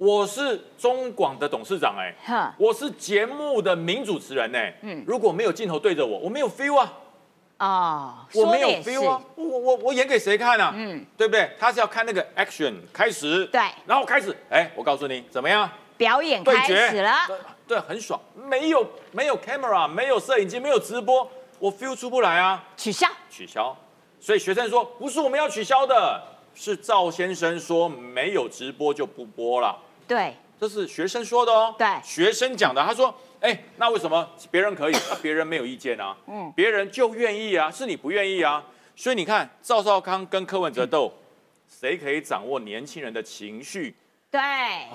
[0.00, 6.90] 我是中广的董事长，哎，哈，我是节目的名主持人，哎，嗯如果没有镜头对着我，我没有 feel 啊，
[7.58, 10.72] 哦，我没有 feel 啊，我我我演给谁看啊？
[10.74, 11.50] 嗯，对不对？
[11.58, 15.70] 他是要看那个 action 开始，对，然后开始，哎，我告诉你怎么样？
[15.98, 17.36] 表演开始了，对
[17.68, 18.18] 对，很爽。
[18.34, 18.82] 没有
[19.12, 23.76] 没有 camera，没有摄影机，没有直播，我 feel 出不来啊，取消，取消。
[24.18, 26.22] 所以学生说不是我们要取消的，
[26.54, 29.76] 是赵先生说没有直播就不播了。
[30.10, 32.84] 对，这是学生说的哦，对学生讲的。
[32.84, 36.16] 他说哎，那为什么别人可以，那别人没有意见啊？
[36.26, 38.60] 嗯，别人就愿意啊，是你不愿意啊。
[38.96, 41.12] 所以你看，赵少康跟柯文哲斗，
[41.68, 43.94] 谁可以掌握年轻人的情绪？
[44.32, 44.40] 对，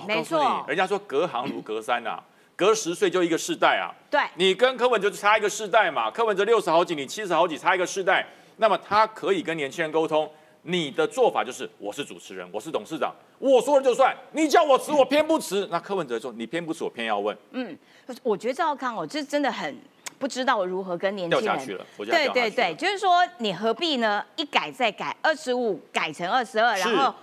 [0.06, 2.22] 没错，人家说隔行如隔山啊，
[2.54, 3.88] 隔十岁就一个世代啊。
[4.10, 8.26] 对，你跟柯文哲就差一个世代嘛，柯文哲六十好几，你七十好几，差一个世代。
[8.58, 10.30] 那么他可以跟年轻人沟通。
[10.66, 14.14] 你的做法就是，我是主持人，我是董事长，我说了就算。
[14.32, 15.66] 你叫我辞，我偏不辞。
[15.70, 17.76] 那柯文哲说，你偏不辞，我偏要问，嗯
[18.22, 19.76] 我觉得赵康哦，这真的很
[20.18, 24.24] 不知道如何跟年轻人掉下去了，对对对，就是说你何必呢？
[24.34, 27.14] 一改再改，二十五改成二十二，然后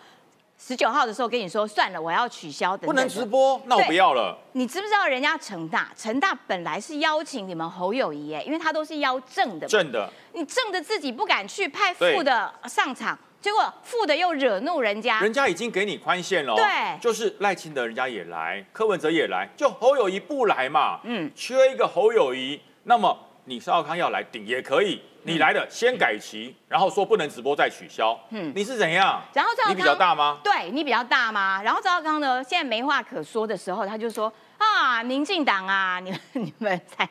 [0.57, 4.37] 十九号的时候跟你说算了，我要取消不能直播，那我不要了。
[4.53, 5.91] 你知不知道人家成大？
[5.97, 29.21] 成大本来是邀请你们侯友谊，哎，因为他都是邀正的，正的，你正的自己不敢去，派副的上场，结果负的又惹怒人家，人家已经给你宽限了，对就是赖清德人家也来，柯文哲也来，就侯友谊不来嘛，嗯嗯，缺一个侯友谊，那么你邵康要来顶也可以，你来了先改期，然后说不能直播再取消，嗯嗯，你是怎样？
[29.33, 30.39] 然后赵康你比较大吗？
[30.41, 31.61] 对你比较大吗？
[31.61, 37.09] 然后赵少康呢，现在没话可说的时候，他就说啊，民进党啊，你们你们才，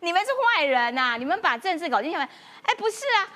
[0.00, 2.18] 你们是坏人呐、你们把政治搞进去。
[2.18, 3.28] 哎，不是啊，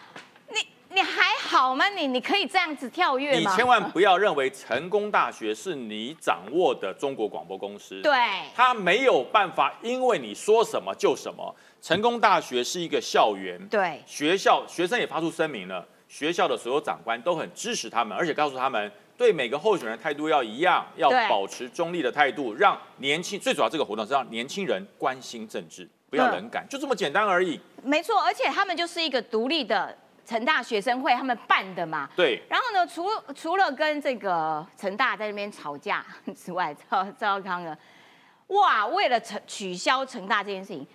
[0.50, 0.58] 你
[0.90, 1.88] 你还好吗？
[1.88, 3.50] 你你可以这样子跳跃吗？
[3.50, 8.14] 你千万不要认为成功大学是你掌握的中国广播公司，对
[8.54, 11.54] 他没有办法，因为你说什么就什么。
[11.82, 27.60] 成功大学是一个校园，对学校学生也发出声明了，学校的所有长官都很支持他们，而且告诉他们对每个候选人态度要一样，要保持中立的态度，让年轻最主要这个活动是让年轻人关心政治，不要嗯冷感，就这么简单而已。
[27.82, 29.96] 没错，而且他们就是一个独立的
[30.26, 32.08] 成大学生会，他们办的嘛。
[32.16, 37.76] 对，然后呢，除除了跟这个成大在那边吵架 之外， 赵赵少康呢，
[38.48, 40.86] 哇，为了成取消成大这件事情，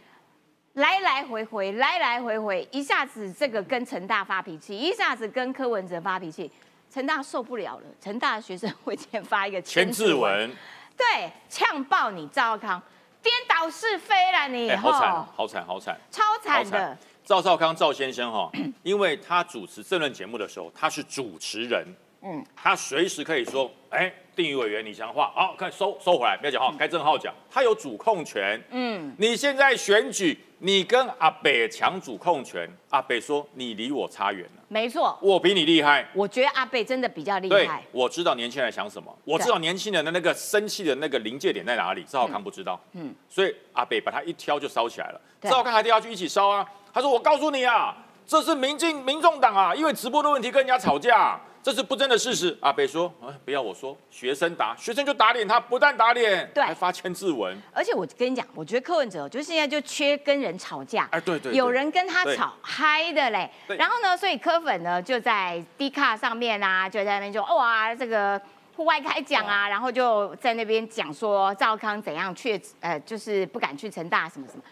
[0.73, 6.51] 来来回回，来来回回，一下子这个跟成大发脾气，一下子跟柯文哲发脾气，
[6.89, 10.51] 成大受不了了，成大学生会先发一个千字，文，
[10.97, 12.81] 对，呛爆你赵少康，
[13.21, 15.97] 颠倒是非了你，哎，好惨，好惨，好惨。
[16.09, 18.49] 超惨的赵少康赵先生哈，
[18.83, 21.95] 因为他主持政论节目的时候，他是主持人，嗯。
[22.23, 28.61] 嗯，他随时可以说，哎，定宇委员你讲话，好，看收收回来，不要讲话，该郑浩讲，他有主控权。
[28.69, 36.07] 嗯，你现在选举，你跟阿北抢主控权，阿北说你离我差远了，没错，我比你厉害。
[36.13, 43.07] 我觉得阿北真的比较厉对害，，我知道年轻人想什么，我知道年轻人的那个生气的那个临界点在哪里，赵少康不知道，嗯。
[43.07, 45.49] 嗯，所以阿北把他一挑就烧起来了，对。
[45.49, 52.57] 赵少康还掉下去一起烧啊，他说我告诉你啊，这是民进民众党啊，因为直播的问题跟人家吵架，这是不争的事实。
[52.59, 56.63] 阿北说，哎，不要我说，学生打，学生就打脸他，不但打脸，对。
[56.63, 61.57] 还发千字文，而且我跟你讲，我觉得柯文哲就现在就缺跟人吵架，哎，对对对。
[61.57, 63.49] 有人跟他吵嗨的嘞。
[63.67, 68.41] 然后呢，所以柯粉呢就在 D 卡上面啊，就在那边就哇这个
[68.75, 74.63] 户外开讲啊，然后就在那边讲说赵康怎样去呃就是不敢去成大什么什么。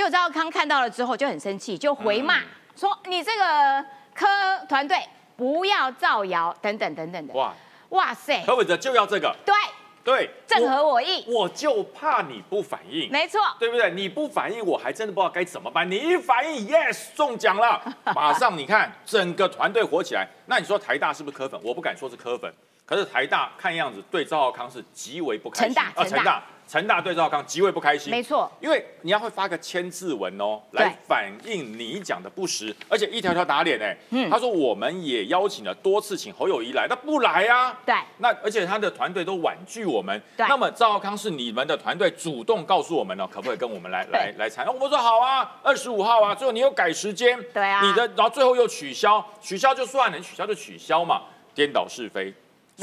[0.00, 3.84] 结果赵康看到了之后就很生气，就回骂、嗯说你这个
[4.14, 4.26] 科
[4.66, 4.96] 团队
[5.36, 7.34] 不要造谣等等等等的。
[7.34, 7.52] 哇，
[7.90, 9.54] 哇塞，柯文哲就要这个，对，
[10.02, 13.38] 对，正合我意，我，我就怕你不反应，没错。
[13.58, 13.90] 对不对？
[13.90, 15.90] 你不反应，我还真的不知道该怎么办。
[15.90, 17.78] 你一反应，yes，中奖了，
[18.16, 20.26] 马上你看整个团队火起来。
[20.46, 21.60] 那你说台大是不是科粉？
[21.62, 22.50] 我不敢说是科粉，
[22.86, 25.74] 可是台大看样子对赵浩康是极为不开心。
[25.74, 28.12] 陈大啊，成大成大，成大对赵浩康极为不开心。
[28.12, 33.96] 没错，因为你要会发个千字文哦，对来反映你讲的不实，而且一条条打脸哎。
[34.10, 37.76] 嗯他说我们也邀请了多次请侯友谊来，他不来啊。
[37.84, 40.22] 对那而且他的团队都婉拒我们。
[40.36, 44.64] 对那么赵浩康是你们的团队主动告诉我们呢，可不可以跟我们来来来参？
[44.64, 52.32] 我们说好啊，二十五号啊，最后你又改时间，对啊你的然后最后又取消，取消就算了，你取消就取消嘛，颠倒是非。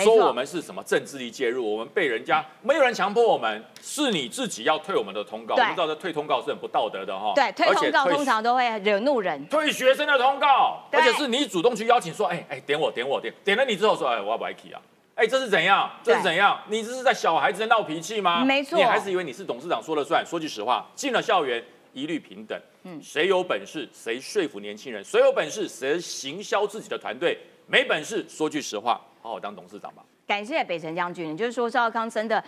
[0.04, 5.56] 说我们是什么政治力介入，我们被人家没有人强迫我们，是你自己要退我们的通告。
[5.56, 7.34] 我对们知道这退通告是很不道德的哈。
[7.36, 9.46] 对，推而且通告通常都会惹怒人。
[9.48, 14.82] 退学生的通告，对而且是你主动去邀请说，哎哎，点我点我点，点了你之后说，哎，我要不要 k 啊？
[15.16, 15.90] 哎，这是怎样？
[16.04, 16.60] 这是怎样？
[16.68, 18.46] 你这是在小孩子在闹脾气吗？
[18.46, 20.24] 没错你还是以为你是董事长说了算？
[20.24, 30.02] 说句实话，进了校园一律平等，嗯谁有本事谁说服年轻人，谁有本事谁行销自己的团队，没本事说句实话，好好当董事长吧。
[30.26, 32.42] 感谢北辰将军，就是说赵康真的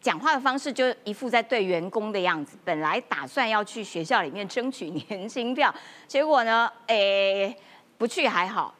[0.00, 2.56] 讲话的方式就一副在对员工的样子。
[2.64, 5.72] 本来打算要去学校里面争取年轻票，
[6.06, 7.54] 结果呢，诶，
[7.98, 8.74] 不去还好，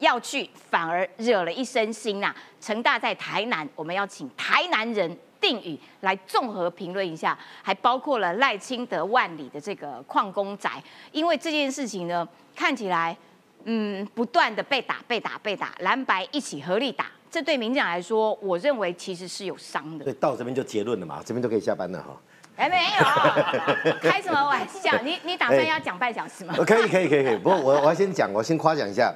[0.00, 13.16] 要去反而惹了一身腥呐、成大在台南，我们要请台南人定语来综合评论一下，还包括了赖清德万里的这个矿工宅，因为这件事情呢，看起来
[13.64, 20.12] 嗯不断的被打、被打、被打，蓝白一起合力打，这对民进党来说，我认为其实是有伤的所。
[20.12, 22.16] 以到这边就结论了嘛，这边就可以下班了哈。
[22.56, 25.00] 哎，没有，开什么玩笑？
[25.02, 26.54] 你你打算要讲半小时吗？
[26.58, 29.14] 呃 可以可以可以可以，不过我我要先讲，我先夸奖一下，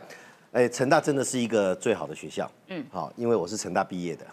[0.53, 4.27] 哎，成大真的是一个最好的学校，嗯，好，因为我是成大毕业的，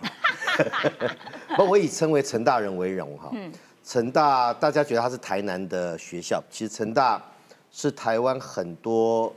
[1.58, 3.30] 不，我以称为成大人为荣哈。
[3.34, 7.19] 嗯成大大家觉得它是台南的学校，其实成大
[7.72, 9.34] 是台湾很多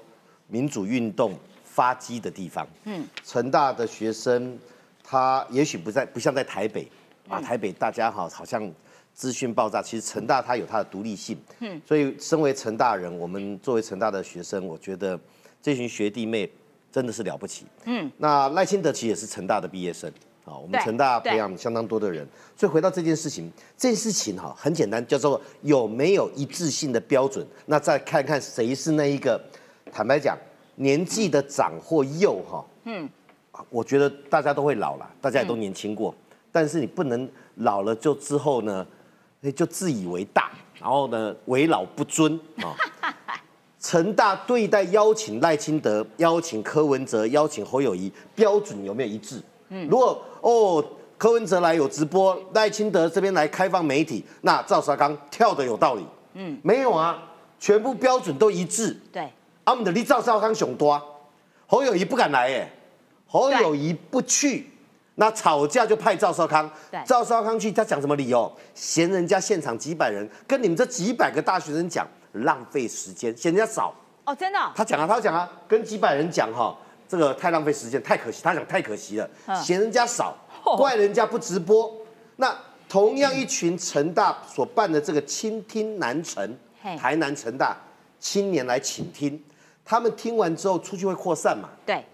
[0.53, 1.35] 民主运动
[1.65, 2.69] 发迹的地方。
[2.85, 4.59] 嗯，成大的学生，
[5.03, 6.87] 他也许不在不像在台北
[7.27, 8.71] 啊，台北大家好好像
[9.15, 11.39] 资讯爆炸，其实成大它有它的独立性。
[11.61, 15.19] 嗯，所以身为成大人，我们作为成大的学生，我觉得
[15.63, 16.51] 这群学弟妹
[16.93, 17.65] 真的是了不起。
[17.87, 20.13] 嗯，那赖清德其实也是成大的毕业生。
[20.45, 27.47] 啊，我们对成大培养相当多的人，所以回到这件事情，这件事情哈很简单，叫做有没有一致性的标准。
[27.67, 29.41] 那再看看谁是那一个，
[29.93, 30.37] 坦白讲，
[30.77, 33.09] 年纪的长或幼哈，嗯，
[33.69, 36.15] 我觉得大家都会老了，大家也都年轻过，
[36.51, 38.87] 但是你不能老了就之后呢，
[39.43, 40.51] 哎就自以为大，
[40.81, 42.75] 然后呢为老不尊啊。
[43.79, 49.43] 成大对待邀请赖清德、邀请柯文哲、邀请侯友谊标准有没有一致？
[49.71, 50.85] 嗯，如果哦
[51.19, 56.07] 柯文哲来有直播，赖清德这边来开放媒体，那赵少康跳的有道理。
[56.35, 57.21] 嗯，没有啊，
[57.59, 58.97] 全部标准都一致。
[59.13, 59.29] 对，
[59.65, 61.01] 阿姆的离赵少康熊多，
[61.67, 62.71] 侯友谊不敢来耶，
[63.27, 64.69] 侯友谊不去，
[65.15, 68.51] 那吵架就派赵少康对，赵少康去，他讲什么理由？
[68.75, 73.95] 嫌人家现场几百人，跟你们这几百个大学生讲，浪费时间，嫌人家少。
[74.25, 76.77] 哦，真的哦、他讲啊，他讲啊，跟几百人讲哈，
[77.09, 78.41] 这个太浪费时间，太可惜。
[78.43, 81.93] 他讲太可惜了，嗯嫌人家少，哦怪人家不直播。
[82.37, 82.57] 那
[82.89, 86.57] 同样一群成大所办的这个倾听南城，
[86.99, 87.77] 台南成大
[88.21, 89.43] 青年来倾听，
[89.85, 91.69] 他们听完之后出去会扩散嘛？
[91.85, 92.05] 对，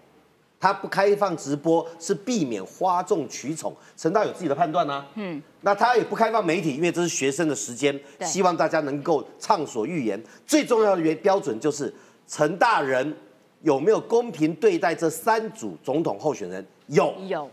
[0.59, 5.05] 他不开放直播是避免哗众取宠，陈大有自己的判断啊。
[5.15, 10.21] 嗯，那他也不开放媒体，因为这是学生的时间，希望大家能够畅所欲言。
[10.45, 11.93] 最重要的原标准就是
[12.27, 13.15] 陈大人
[13.61, 16.65] 有没有公平对待这三组总统候选人？
[16.87, 17.13] 有。
[17.27, 17.49] 有，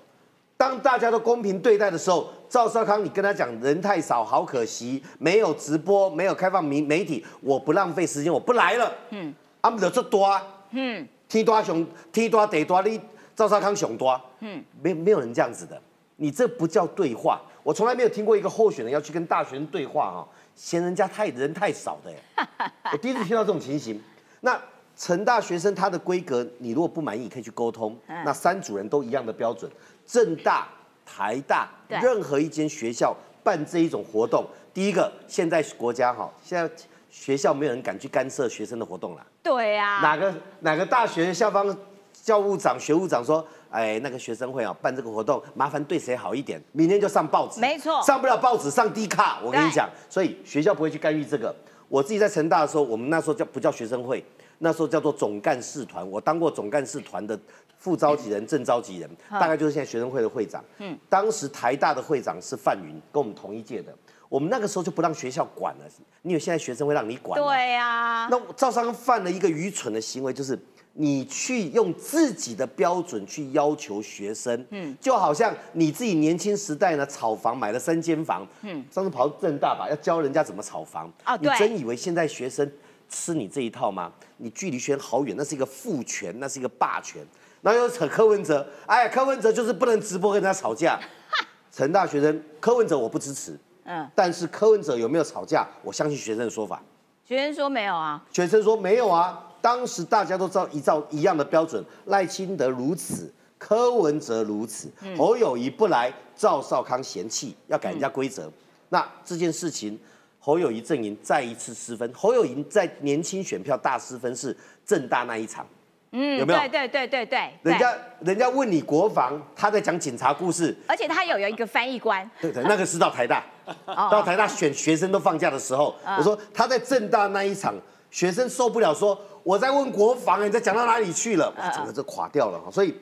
[0.56, 8.90] 当大家都公平对待的时候，赵少康，你跟他讲人太少，好可惜，没有直播，没有开放媒媒体，我不浪费时间，我不来了。
[9.10, 9.34] 嗯，
[9.66, 13.00] 阿姆的这多啊，嗯，天多熊，天多得多，你
[13.34, 15.80] 赵少康熊多，嗯，没没有人这样子的，
[16.14, 17.42] 你这不叫对话。
[17.64, 22.12] 我从来没有听过一个候选人要去跟大学生对话哈、嫌人家太人太少的。
[22.12, 22.16] 耶，
[22.92, 24.00] 我第一次听到这种情形。
[24.40, 24.56] 那
[24.96, 27.98] 成大学生他的规格，你如果不满意，可以去沟通。
[28.06, 28.22] 嗯。
[28.24, 29.68] 那三组人都一样的标准，
[30.06, 30.68] 正大、
[31.04, 36.72] 台大任何一间学校办这一种活动，第一个，现在国家哈，现在
[37.10, 39.26] 学校没有人敢去干涉学生的活动了。
[39.46, 41.64] 对啊，哪个哪个大学校方
[42.12, 47.60] 教务长、学务长说，哎，那个学生会啊办这个活动，麻烦对谁好一点，明天就上报纸。
[47.60, 51.54] 没错上不了报纸上低卡，我跟你对讲，所以学校不会去干预这个。
[51.88, 54.24] 我自己在成大的时候，我们那时候叫不叫学生会，
[54.58, 57.38] 那时候叫做总干事团，我当过总干事团的
[57.78, 60.64] 副召集人、正召集人，大概就是现在学生会的会长。
[60.78, 63.94] 嗯，当时台大的会长是范云，跟我们同一届的。
[64.28, 65.84] 我们那个时候就不让学校管了，
[66.22, 67.46] 你有现在学生会让你管吗？
[67.46, 70.58] 对啊，那赵少康犯了一个愚蠢的行为，就是
[70.94, 82.70] 你去用自己的标准去要求学生，嗯，就好像你自己年轻时代呢，炒房买了三间房，嗯，上次跑到正大吧，要教人家怎么炒房，你真以为现在学生
[83.08, 84.12] 吃你这一套吗？
[84.38, 87.24] 你距离学生好远，那是一个父权，那是一个霸权。
[87.62, 91.00] 然后又扯柯文哲，哎，柯文哲就是不能直播跟人家吵架。
[91.72, 95.66] 成大学生柯文哲我不支持，嗯，但是柯文哲有没有吵架？
[95.82, 96.82] 我相信学生的说法。
[97.24, 108.48] 学生说没有啊，学生说没有啊，当时大家都照依照一样的标准，赖清德如此，柯文哲如此，侯友谊不来，赵少康嫌弃要改人家规则。
[108.90, 109.98] 那这件事情，
[110.38, 112.08] 侯友谊阵营再一次失分。
[112.14, 115.66] 侯友谊在年轻选票大失分是正大那一场，
[116.12, 116.58] 嗯，有没有？
[116.60, 123.44] 对对对对对，人家人家问你国防，他在讲警察故事，而且他有有一个翻译官，对对，那个是到台大，
[123.86, 127.74] 到台大选学生都放假的时候，我说他在正大那一场，
[128.10, 131.52] 学生受不了，说我在问国防，你在讲到哪里去了？
[131.58, 132.70] 哇，整个这垮掉了。
[132.70, 132.94] 所以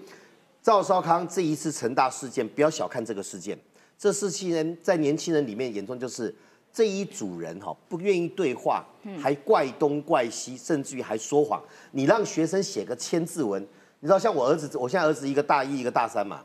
[0.62, 3.56] 赵少康这一次成大事件，不要小看这个事件，
[3.98, 6.34] 这事情在年轻人里面眼中就是
[6.74, 8.84] 这一组人哈不愿意对话，
[9.22, 11.62] 还怪东怪西，甚至于还说谎。
[11.92, 13.62] 你让学生写个千字文，
[14.00, 16.44] 你知道像我儿子，我现在儿子一个大一，一个大三嘛，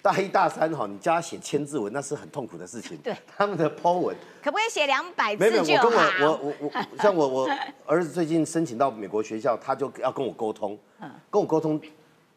[0.00, 2.96] 大一大三哈，你叫他写千字文，那是很痛苦的事情。
[2.98, 6.54] 对，他们的 po 文，可不可以写两百没有没有，我跟我我？
[6.60, 7.48] 我我，像我我
[7.84, 11.78] 儿子最近申请到美国学校，他就要跟我沟通，嗯跟我沟通，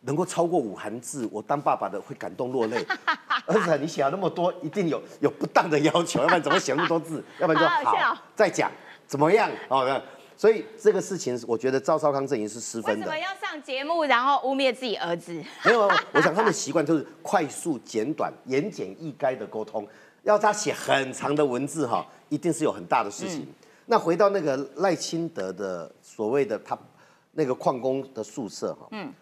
[0.03, 2.85] 能够超过五行字，我当爸爸的会感动落泪。
[3.45, 7.23] 儿子啊，你写了那么多，一定有有不当的要求，要不然怎么写那么多字？
[7.39, 8.71] 要不然就好再讲
[9.07, 9.49] 怎么样？
[9.67, 10.01] 哦，那
[10.37, 13.17] 所以这个事情，我觉得赵少康阵营是失分的为什么。
[13.17, 15.31] 要上节目然后污蔑自己儿子？
[15.63, 19.87] 没有，啊我想他们习惯就是快速、简短、言简意赅的沟通。
[20.23, 23.45] 要他写很长的文字哈，一定是有很大的事情。
[23.85, 26.77] 那回到那个赖清德的所谓的他
[27.33, 29.13] 那个矿工的宿舍哈，嗯，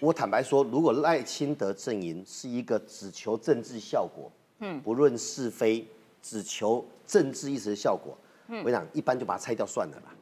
[0.00, 5.86] 我坦白说，如果赖清德阵营是一个只求政治效果，嗯，不论是非，
[6.22, 8.16] 只求政治意识的效果，
[8.48, 10.14] 嗯，我想一般就把它拆掉算了啦。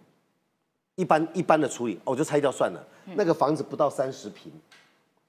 [0.97, 2.85] 一般一般的处理，哦我就拆掉算了。
[3.15, 4.53] 那个房子不到三十平，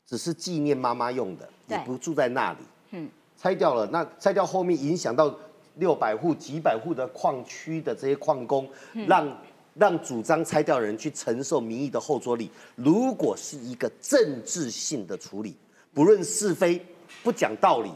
[0.05, 2.59] 只是纪念妈妈用的，也不住在那里。
[2.89, 5.31] 嗯，拆掉了，那拆掉后面影响到
[5.75, 8.67] 六百户、几百户的矿区的这些矿工，
[9.07, 9.27] 让
[9.75, 12.49] 让主张拆掉的人去承受民意的后坐力。
[12.75, 15.55] 如果是一个政治性的处理，
[15.93, 16.85] 不论是非，
[17.23, 17.91] 不讲道理，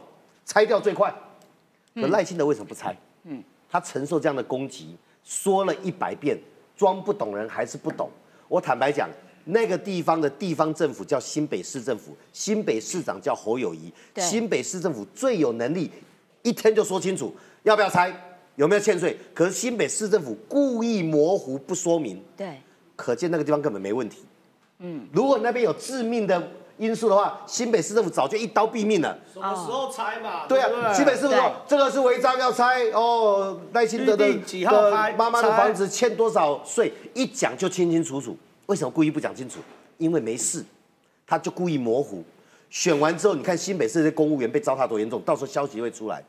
[0.45, 1.13] 拆掉最快。
[1.95, 2.95] 可赖清德为什么不拆？
[3.23, 6.37] 嗯，他承受这样的攻击，说了一百遍，
[6.75, 8.09] 装不懂人还是不懂。
[8.47, 9.09] 我坦白讲，
[9.45, 15.91] 那个地方的地方政府叫新北市政府，新北市长叫侯友谊，新北市政府最有能力，
[16.41, 18.11] 一天就说清楚要不要拆，
[18.55, 19.17] 有没有欠税。
[19.33, 22.61] 可是新北市政府故意模糊不说明，对，
[22.95, 24.19] 可见那个地方根本没问题。
[24.79, 29.17] 嗯，如果那边有致命的因素的话，新北市政府早就一刀毙命了。
[29.33, 30.47] 什么时候拆嘛？
[30.47, 38.35] 对不啊，新北市政府这个是违章要拆哦，赖清德的预定几号妈妈的房子欠多少税，一讲就清清楚楚。
[38.65, 39.59] 为什么故意不讲清楚？
[39.97, 40.65] 因为没事，
[41.27, 42.23] 他就故意模糊。
[42.69, 46.23] 选完之后，你看新北市这些公务员被糟蹋多严重，到时候消息会出来。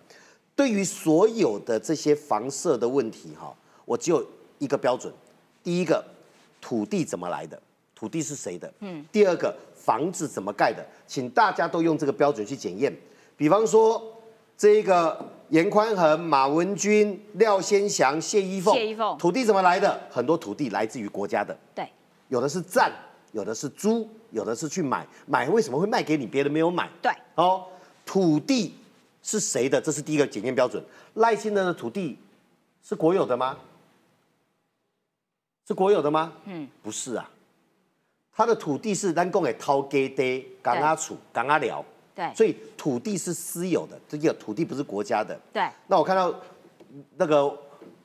[0.57, 4.24] 对于所有的这些房舍的问题，哈，我只有
[4.59, 5.12] 一个标准：
[5.62, 6.05] 第一个，
[6.61, 7.61] 土地怎么来的？
[7.94, 8.72] 土地是谁的？
[8.80, 9.05] 嗯。
[9.11, 10.84] 第二个，房子怎么盖的？
[11.07, 12.94] 请大家都用这个标准去检验。
[13.36, 14.02] 比方说，
[14.57, 20.00] 这个严宽恒、马文君、廖先祥、谢依凤，谢依凤土地怎么来的？
[20.11, 21.88] 很多土地来自于国家的，对，
[22.28, 22.92] 有的是占，
[23.32, 25.05] 有的是租，有的是去买。
[25.26, 26.26] 买为什么会卖给你？
[26.26, 26.88] 别人没有买。
[27.02, 27.64] 对，哦，
[28.07, 28.74] 土地
[29.25, 29.81] 是谁的？
[29.81, 30.81] 这是第一个检验标准。
[31.14, 32.16] 赖清德的土地
[32.83, 33.57] 是国有的吗？
[35.66, 36.35] 是国有的吗？
[36.45, 37.29] 嗯，不是啊。
[38.37, 41.83] 他的土地是咱讲的掏给的港阿处、港阿寮，
[42.14, 45.41] 对，所以土地是私有的，这个土地不是国家的。
[45.53, 46.35] 对，那我看到
[47.16, 47.47] 那个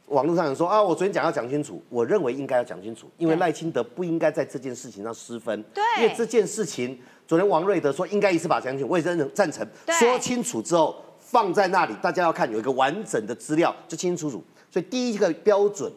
[0.06, 5.62] 网络上有说啊，我昨天讲要讲清楚，我认为应该要讲清楚，因为对赖清德不应该在这件事情上失分。
[5.74, 6.98] 对因为这件事情，
[7.28, 9.68] 昨天王瑞德说应该一次把它讲清楚，我也真的赞成。
[9.86, 14.44] 对说清楚之后放在那里，大家要看有一个完整的资料，就清清楚楚。
[14.72, 15.92] 所以第一个标准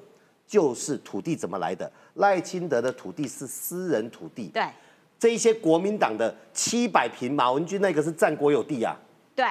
[0.47, 1.91] 就是土地怎么来的。
[2.17, 4.63] 赖清德的土地是私人土地，对，
[5.19, 8.95] 这一些国民党的七百平，马文君那个是占国有地啊。
[9.35, 9.47] 对，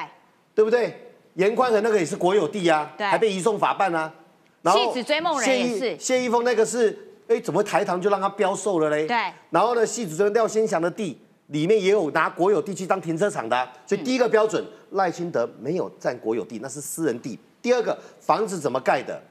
[0.53, 1.11] 对不对？
[1.33, 4.13] 严宽和那个也是国有地啊，对还被移送法办啊。
[4.61, 6.95] 然戏子追梦人也是谢依峰那个是，
[7.27, 9.07] 哎，怎么台糖就让他标售了嘞？
[9.07, 9.17] 对
[9.49, 11.19] 然后呢，戏子追廖先祥的地
[11.51, 17.37] 里面也有拿国有地去当停车场的啊、所以第一个标准，赖清德没有占国有地，那是私人地。
[17.61, 19.21] 第二个，房子怎么盖的？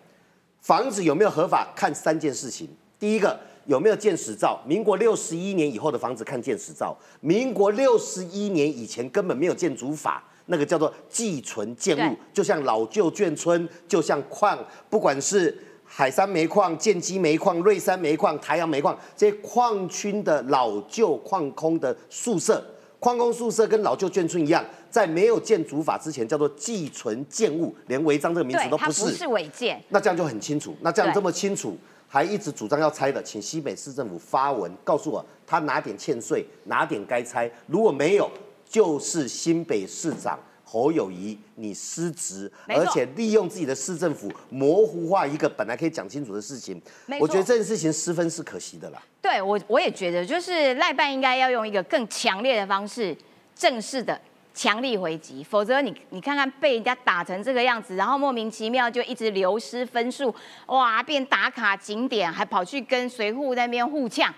[0.60, 1.66] 房子有没有合法？
[1.74, 2.68] 看三件事情。
[2.98, 4.60] 第一个有没有建史照？
[4.66, 14.58] 民国六十一年以后的房子看建史照，民国六十一年以前根本没有建筑法，那个叫做寄存建对物，就像老旧眷村，就像矿，
[14.90, 15.56] 不管是
[15.92, 22.64] 海山煤矿、建基煤矿、瑞山煤矿、台阳煤矿这些矿区的老旧矿工的宿舍。
[23.00, 29.04] 矿工宿舍跟老旧眷村一样，在没有建筑法之前叫做寄存建物，连违章这个名词，都不是。
[29.04, 30.76] 它不是违建，那这样就很清楚。
[30.82, 31.76] 那这样这么清楚，
[32.06, 37.50] 还一直主张要拆的，请西北市政府发文告诉我，他哪点欠税，哪点该拆。
[37.66, 38.30] 如果没有，
[38.68, 40.38] 就是新北市长
[40.70, 46.80] 侯友谊你失职，而且利用自己的市政府模糊化一个本来可以讲清楚的事情
[47.18, 49.02] 我觉得这件事情失分是可惜的啦。
[49.20, 53.16] 对我我也觉得，就是赖办应该要用一个更强烈的方式，
[53.56, 54.18] 正式的
[54.54, 60.32] 强力回击，否则你你看看被人家打成这个样子，然后莫名其妙就一直流失分数，
[60.66, 64.32] 哇，变打卡景点，还跑去跟随扈那边互呛，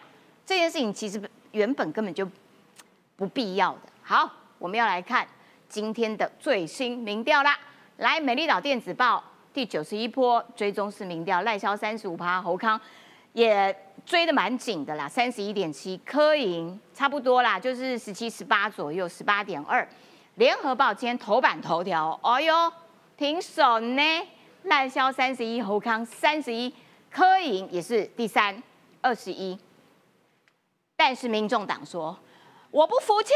[0.47, 1.21] 这件事情其实
[1.51, 2.27] 原本根本就
[3.17, 3.81] 不必要的。
[4.03, 5.29] 好，我们要来看
[5.73, 7.59] 今天的最新民调啦。
[7.97, 12.79] 来，美丽岛电子报第九十一波追踪式民调，赖萧三十五趴，侯康
[13.33, 19.89] 也追得蛮紧的啦，三十一点七，柯银差不多啦，就是十七、十八左右，十八点二。
[20.35, 22.73] 联合报今天头版头条，哎呦，
[23.17, 24.03] 挺手呢，
[24.65, 26.71] 赖萧三十一，侯康三十一，
[27.11, 28.63] 柯颖也是第三，
[29.01, 29.59] 二十一。
[30.95, 32.15] 但是民众党说，
[32.73, 33.35] 我不服气，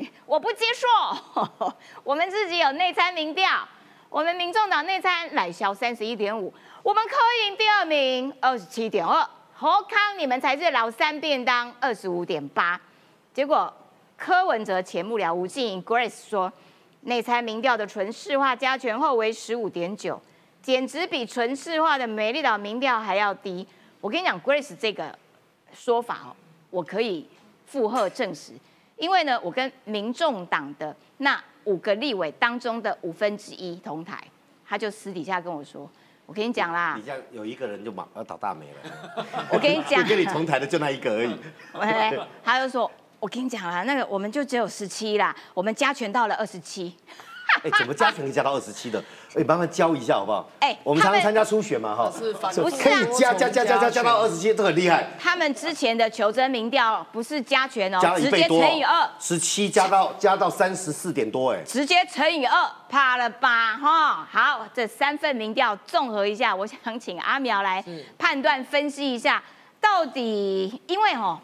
[0.26, 1.72] 我不接受，
[2.04, 3.66] 我们自己有内参民调，
[4.10, 6.52] 我们民众党内参赖萧三十一点五，
[6.82, 7.14] 我们柯
[7.46, 12.78] 颖第二名二十七点二，何康你们才是老三便当二十五点八，
[13.32, 13.72] 结果
[14.14, 16.52] 柯文哲前幕僚吴静 Grace 说，
[17.00, 20.20] 内参民调的纯市化加权后为十五点九，
[20.60, 23.66] 简直比纯市化的美丽岛民调还要低。
[24.02, 25.18] 我跟你讲，Grace 这个
[25.72, 26.36] 说法哦。
[26.68, 27.26] 我可以
[27.76, 28.52] 附和证实，
[28.96, 34.18] 因为呢，我跟民众党的那五个立委当中的五分之一同台，
[34.66, 35.86] 他就私底下跟我说
[36.24, 39.26] ：“我跟你讲啦，你这样有一个人就马要倒大霉了。
[39.50, 41.36] 我跟你讲，跟你同台的就那一个而已。
[42.42, 46.96] 他就说：我跟你讲啦，那个我们就只有十七啦，我们加权到了二十七。
[47.62, 49.02] 哎，怎么加权可以加到二十七的？
[49.34, 50.48] 哎，麻烦教一下好不好？
[50.60, 52.12] 哎，我们常常参加初选嘛，哈，
[52.52, 55.06] 是可以加加加加加加到二十七，这很厉害。
[55.18, 63.76] 他们之前的求真民调不是加权哦，直接乘以二，十七加到加到三十四点多，哎，直接乘以二，怕了吧？
[63.76, 67.84] 哈，好，这三份民调综合一下，我想请阿苗来
[68.18, 69.42] 判断分析一下，
[69.80, 71.38] 到底因为哦。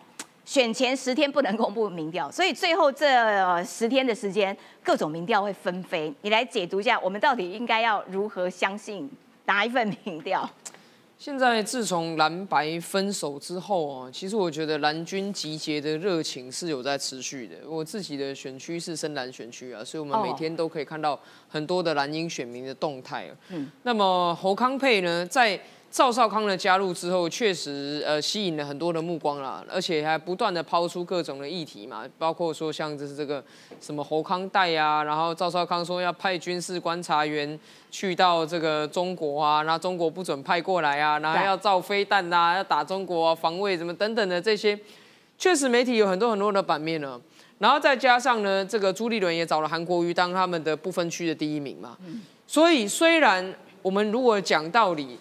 [0.45, 6.13] 选前十天不能公布民调，所以最后这十天的时间，各种民调会纷飞。
[6.23, 9.11] 你来解读一下，我们到底应该要如何相信
[9.45, 10.49] 哪一份民调？
[11.19, 17.55] 现在自从蓝白分手之后啊，其实我觉得蓝军集结的热情是有在持续的。
[17.69, 21.17] 我自己的选区是深蓝选区啊，所以我们每天都可以看到
[21.49, 25.61] 很多的蓝英选民的动态嗯，那么侯康佩呢，在
[25.93, 33.45] 赵少康的加入之后，确实呃吸引了很多的目光啦，而且还不断的抛出各种的议题嘛，包括说像就是这个
[33.79, 44.79] 什么侯康带啊，然后赵少康说要派军事观察员去到这个中国啊，那中国不准派过来啊，然后要造飞弹呐，要打中国防卫什么等等的这些，
[45.37, 47.21] 确实媒体有很多很多的版面呢，
[47.59, 51.99] 然后再加上呢，这个朱立伦也找了韩国瑜当他们的不分区的第一名嘛，
[52.47, 55.19] 所以虽然我们如果讲道理。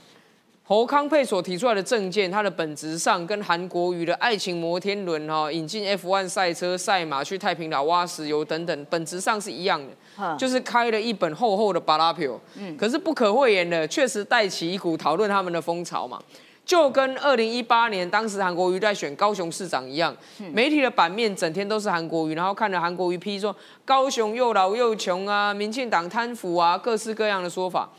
[0.72, 12.40] 侯康佩所提出来的政见，它的本质上跟韩国瑜的爱情摩天轮哈，引进 F1 赛车、赛马去太平岛挖石油等等，本质上是一样的，就是开了一本厚厚的巴拉票。
[12.56, 16.18] 嗯，可是不可讳言的，确实带起一股讨论他们的风潮嘛，
[16.66, 20.16] 就跟二零一八年当时韩国瑜在选高雄市长一样，
[20.54, 23.54] 媒体的版面整天都是韩国瑜，然后看着韩国瑜批说
[23.84, 27.90] 高雄又老又穷啊，民进党贪腐啊，各式各样的说法。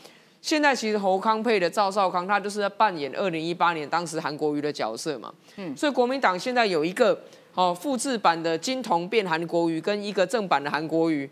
[0.43, 5.33] 现在其实侯康配的赵少康，他就是在扮演二零一八年当时韩国瑜的角色嘛。
[5.55, 7.17] 嗯，所以国民党现在有一个
[7.53, 11.27] 哦复制版的金童变韩国瑜，跟一个正版的韩国瑜，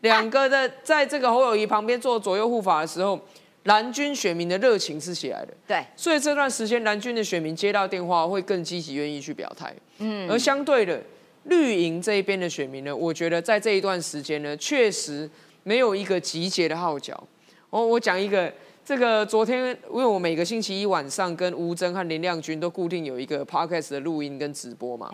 [0.00, 3.16] 两个的在这个侯友谊旁边做左右护法的时候，
[3.62, 5.54] 蓝军选民的热情是起来的。
[5.64, 9.72] 对，所以这段时间蓝军的选民接到电话会更积极愿意去表态。
[9.98, 11.00] 嗯，而相对的
[11.44, 15.30] 绿营这一边的选民呢，我觉得在这一段时间呢，确实
[15.62, 17.22] 没有一个集结的号角。
[17.70, 18.52] 我我讲一个，
[18.84, 25.10] 这个昨天，因为我每个星期一晚上跟吴征和林亮君都固定有一个 podcast 的录音跟直播嘛，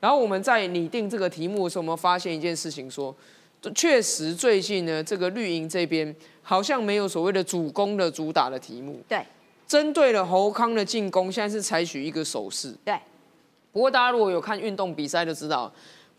[0.00, 3.14] 然后我们在拟定这个题目的时候，我们发现一件事情，说
[3.74, 9.22] 确实最近呢，这个绿营这边好像没有所谓的主攻的主打的题目，对，
[9.66, 12.98] 针对了侯康的进攻，现在是采取一个手势，对，
[13.72, 15.70] 不过大家如果有看运动比赛就知道。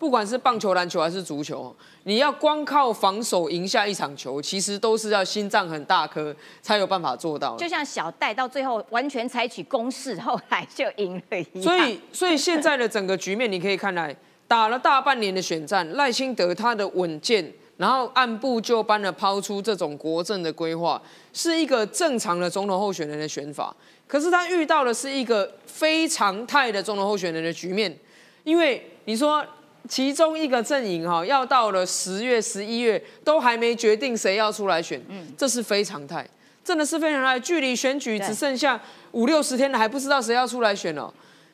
[0.02, 1.72] 不管是棒球、篮球还是足球，
[2.06, 7.56] 你要光靠防守赢下一场球，其实都是要心脏很大颗才有办法做到。
[7.56, 11.62] 就像小戴到最后完全采取攻势，后来就赢了一样。
[11.62, 14.16] 所以，所以现在的整个局面，你可以看来
[14.47, 20.99] 打了大半年的选战，赖清德他的稳健，然后按部就班的抛出这种国政的规划，
[21.32, 23.76] 是一个正常的总统候选人的选法。
[24.08, 27.95] 可是他遇到的是一个非常态的总统候选人的局面，
[28.43, 29.45] 因为你说。
[29.88, 36.28] 其中一个阵营哈，要到了十月、十一月都还没决定谁要出来选，嗯，这是非常态，
[36.64, 37.40] 真的是非常态。
[37.40, 38.80] 距离选举只剩下
[39.12, 41.12] 五六十天了，还不知道谁要出来选哦。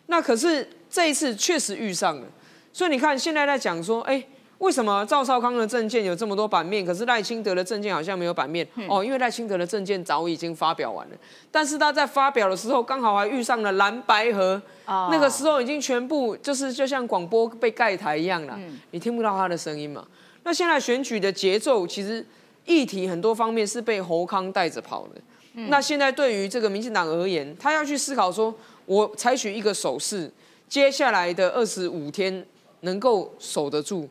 [0.07, 2.28] 那可是这一次确实遇上了，
[2.71, 4.23] 所以你看现在在讲说，哎。
[4.59, 8.67] 为什么赵少康的证件有这么多版面，可是赖清德的证件好像没有版面？
[8.89, 11.15] 哦，因为赖清德的证件早已经发表完了，
[11.51, 18.57] 但是他在发表的时候刚好还遇上了蓝白河，那个时候已经全部就是就像广播被盖台一样了，
[18.91, 20.05] 你听不到他的声音嘛？
[20.43, 22.25] 那现在选举的节奏其实
[22.65, 25.21] 议题很多方面是被侯康带着跑的，
[25.69, 28.53] 那现在对于这个民进党而言，他要去思考说，
[28.85, 30.31] 我采取一个手势，
[30.67, 32.43] 接下来的二十五天
[32.81, 34.09] 能够守得住。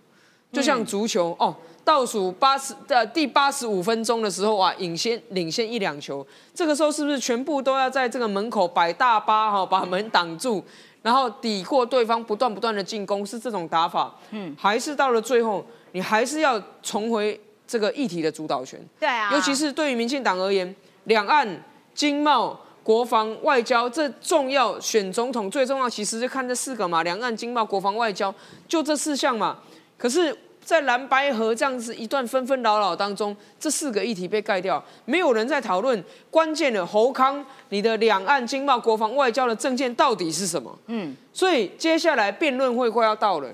[0.56, 1.54] 就像足球哦，
[1.84, 10.64] 倒数八十的第八十五分钟的时候啊，领先领先一两球，这个时候是不是全部都要在这个门口摆大巴哈， 把门挡住，
[11.02, 14.14] 然后抵过对方不断不断的进攻，是这种打法？
[14.30, 18.80] 嗯，还是到了最后，你还是要重回这个议题的主导权？
[18.98, 21.62] 对啊，尤其是对于民进党而言，两岸
[21.94, 22.58] 经贸。
[22.86, 28.32] 国防、外交这重要，选总统最重要，其实就看这四个嘛，两岸经贸、国防、外交，
[28.68, 29.58] 就这四项嘛。
[29.98, 30.32] 可是，
[30.66, 40.76] 在蓝白河这样子一段纷纷扰扰当中，这四个议题被盖掉，没有人在讨论关键的侯康，你的两岸经贸、国防、外交的政见到底是什么？
[40.88, 43.48] 嗯，所以接下来辩论会快要到了，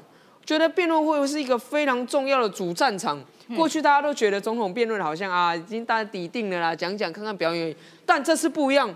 [0.47, 3.23] 觉得辩论会是一个非常重要的主战场。
[3.55, 8.89] 过去大家都觉得总统辩论好像啊，已经大家底定了啦，讲讲看看表演，但这次不一样。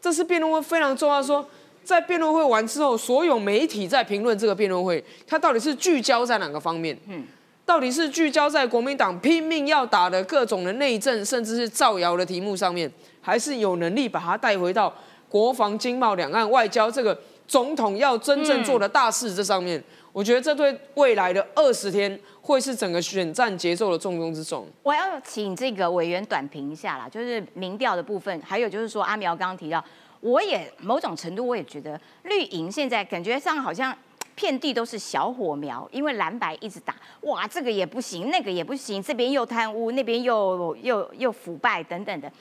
[0.00, 1.46] 这次辩论会非常重要，说
[1.84, 6.98] 在辩论会完之后，所有媒体在评论这个辩论会，它到底是聚焦在哪个方面？
[7.06, 7.22] 嗯，
[7.64, 12.90] 到底是聚焦在国民党拼命要打的各种的内政，甚至是造谣的题目上面，
[13.20, 14.92] 还是有能力把它带回到
[15.28, 19.82] 国防、经贸、两岸、外交这个总统要真正做的大事这上面？
[20.12, 24.66] 我觉得这对未来的二十天会是整个选战节奏的重中之重。
[24.82, 29.84] 我要请这个委员短评一下啦，就是民调的部分，还有就是说阿苗刚刚提到，
[30.18, 33.96] 我也某种程度我也觉得绿营现在感觉上好像
[34.40, 42.32] 遍地都是小火苗，因为蓝白一直打，哇，这个也不行，那个也不行，这边又贪污，那边又又又腐败等等的，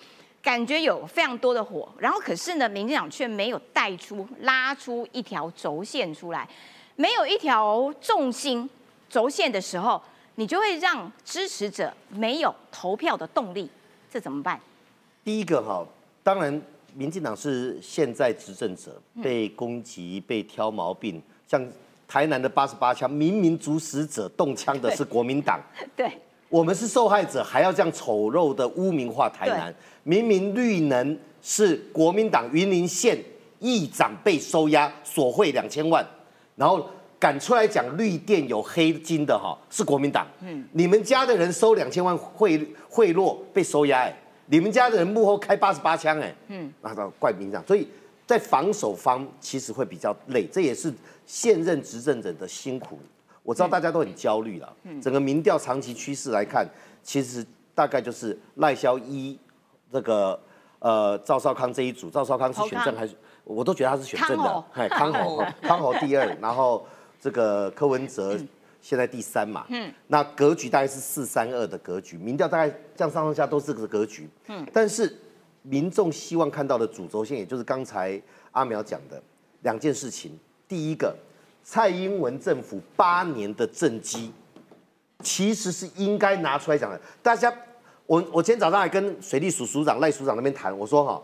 [0.42, 1.90] 感觉有非常多的火。
[1.98, 6.48] 然后可是呢，民进党却没有带出拉出一条轴线出来。
[6.96, 8.70] 没有一条重心
[9.10, 10.02] 轴线的时候，
[10.36, 13.70] 你就会让支持者没有投票的动力，
[14.10, 14.60] 这怎么办？
[15.24, 15.86] 第一个哈，
[16.24, 16.62] 当然，
[16.94, 21.62] 民进党是现在执政者，被攻击、被挑毛病，像
[22.10, 25.62] 台南的八十八枪，明明主使者动枪的是国民党，
[25.96, 26.12] 对，
[26.50, 33.16] 我们是受害者，还要这样丑陋的污名化台南，明明绿能是国民党云林县
[33.60, 36.04] 议长被收押，索贿两千万。
[36.56, 36.86] 然后
[37.20, 40.28] 敢出来讲绿电有黑金的哈，是国民党。
[40.42, 44.14] 嗯，你们家的人收两千万贿贿赂被收押哎，
[44.48, 47.64] 你们家的人幕后开八十八枪哎，嗯，那到怪民党。
[47.68, 47.88] 所以
[48.30, 50.94] 在防守方其实会比较累，这也是
[51.26, 53.00] 现任执政者的辛苦。
[53.42, 54.72] 我知道大家都很焦虑了。
[54.84, 56.64] 嗯，整个民调长期趋势来看，
[57.02, 59.36] 其实大概就是赖萧一
[59.92, 60.40] 这个
[60.78, 63.16] 呃赵少康这一组，赵少康是选正还是？
[63.46, 66.86] 我都觉得他是选正的，哎，康侯， 康侯第二，然后
[67.20, 68.38] 这个柯文哲
[68.80, 75.18] 现在第三嘛，嗯，那格局大概是四三二的格局，民调大概这样上上下都是个格局，嗯，但是
[75.62, 79.22] 民众希望看到的主轴线，也就是刚才阿苗讲的
[79.62, 80.38] 两件事情，
[80.68, 81.16] 第一个，
[81.64, 84.32] 蔡英文政府八年的政绩，
[85.24, 87.54] 其实是应该拿出来讲的，大家，
[88.06, 91.22] 我我今天早上还跟水利署署长赖署长那边谈，我说哈。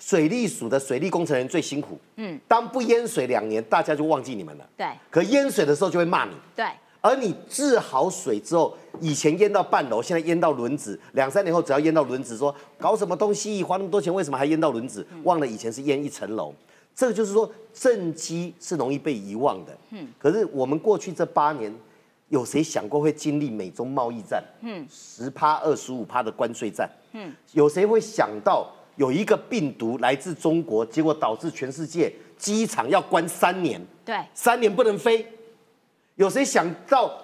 [0.00, 1.98] 水利署的水利工程人最辛苦。
[2.14, 4.64] 嗯，当不淹水两年，大家就忘记你们了。
[4.76, 4.86] 对。
[5.10, 6.30] 可淹水的时候就会骂你。
[6.54, 6.64] 对。
[7.08, 15.06] 而你治好水之后，以前淹到半楼，现在淹到轮子，两三年后只要淹到轮子，说搞什么东西，花那么多钱，为什么还淹到轮子？
[15.24, 16.52] 忘了以前是淹一层楼。
[16.94, 19.74] 这个就是说，政绩是容易被遗忘的。
[19.92, 20.06] 嗯。
[20.18, 21.74] 可是我们过去这八年，
[22.28, 24.44] 有谁想过会经历美中贸易战？
[24.60, 24.86] 嗯。
[24.90, 26.90] 十趴、二十五趴的关税战。
[27.12, 27.32] 嗯。
[27.52, 28.70] 有谁会想到？
[28.96, 35.24] 有一个病毒来自中国，结果导致全世界机场要关三年，对，三年不能飞。
[36.18, 37.16] 有谁想到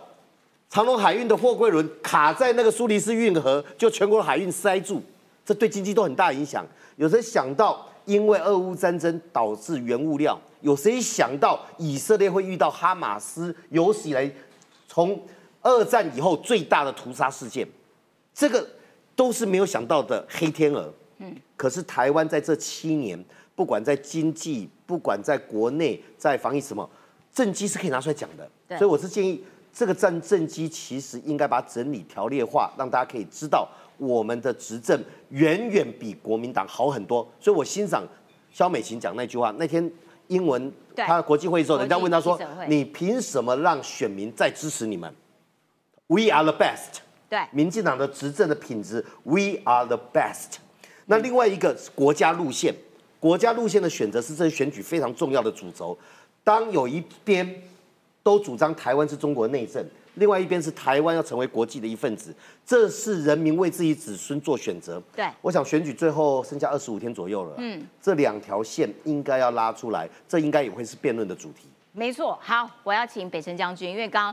[0.71, 5.03] 长隆海运的货柜轮卡在那个苏黎世运河，就全国的海运塞住，
[5.45, 6.65] 这对经济都很大影响。
[6.95, 10.41] 有谁想到因为俄乌战争导致原物料？
[10.61, 14.31] 有谁想到以色列会遇到哈马斯有史以来
[14.87, 15.21] 从
[15.61, 17.67] 二战以后最大的屠杀事件？
[18.33, 18.65] 这个
[19.17, 20.93] 都是没有想到的黑天鹅。
[21.19, 23.23] 嗯，可是台湾在这七年，
[23.57, 26.89] 不管在经济，不管在国内，在防疫什么，
[27.35, 28.49] 政绩是可以拿出来讲的。
[28.79, 33.69] 所以我是建议，这个战政绩其实应该把它整理条列化，让大家可以知道
[33.99, 34.99] 我们的执政
[35.31, 37.29] 远远比国民党好很多。
[37.41, 38.03] 所以我欣赏
[38.53, 39.91] 肖美琴讲那句话，那天
[40.29, 45.13] 英文他国际会议时候，人家问他说：“你凭什么让选民再支持你们
[46.07, 47.01] ？”We are the best。
[47.29, 50.59] 对，民进党的执政的品质，We are the best。
[51.07, 52.75] 那另外一个国家路线，
[53.19, 55.99] 国家路线的选择是这次选举非常重要的主轴。
[56.45, 57.63] 当有一边
[58.23, 59.85] 都主张台湾是中国内政，
[60.15, 62.33] 另外一边是台湾要成为国际的一份子，
[62.65, 65.03] 这是人民为自己子孙做选择。
[65.17, 67.55] 对，我想选举最后剩下二十五天左右了。
[67.57, 71.67] 嗯，这两条线应该要拉出来，这应该也会是辩论的主题。
[71.93, 74.33] 没错，好，我要请北辰将军，因为刚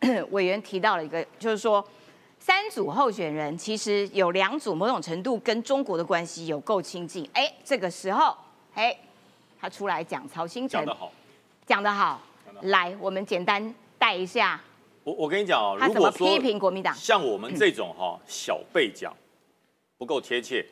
[0.00, 1.84] 刚 委员提到了一个，就是说。
[2.42, 7.28] 三组候选人其实有两组某种程度跟中国的关系有够亲近。
[7.34, 8.34] 哎，这个时候，
[8.72, 8.96] 哎，
[9.60, 11.12] 他出来讲曹新成讲得好。
[11.70, 12.20] 讲得好，
[12.62, 14.60] 来，我们简单带一下
[15.04, 16.92] 我我跟你讲如果说批评国民党。
[16.96, 19.16] 像我们这种哈、 小辈讲
[19.96, 20.66] 不够贴切，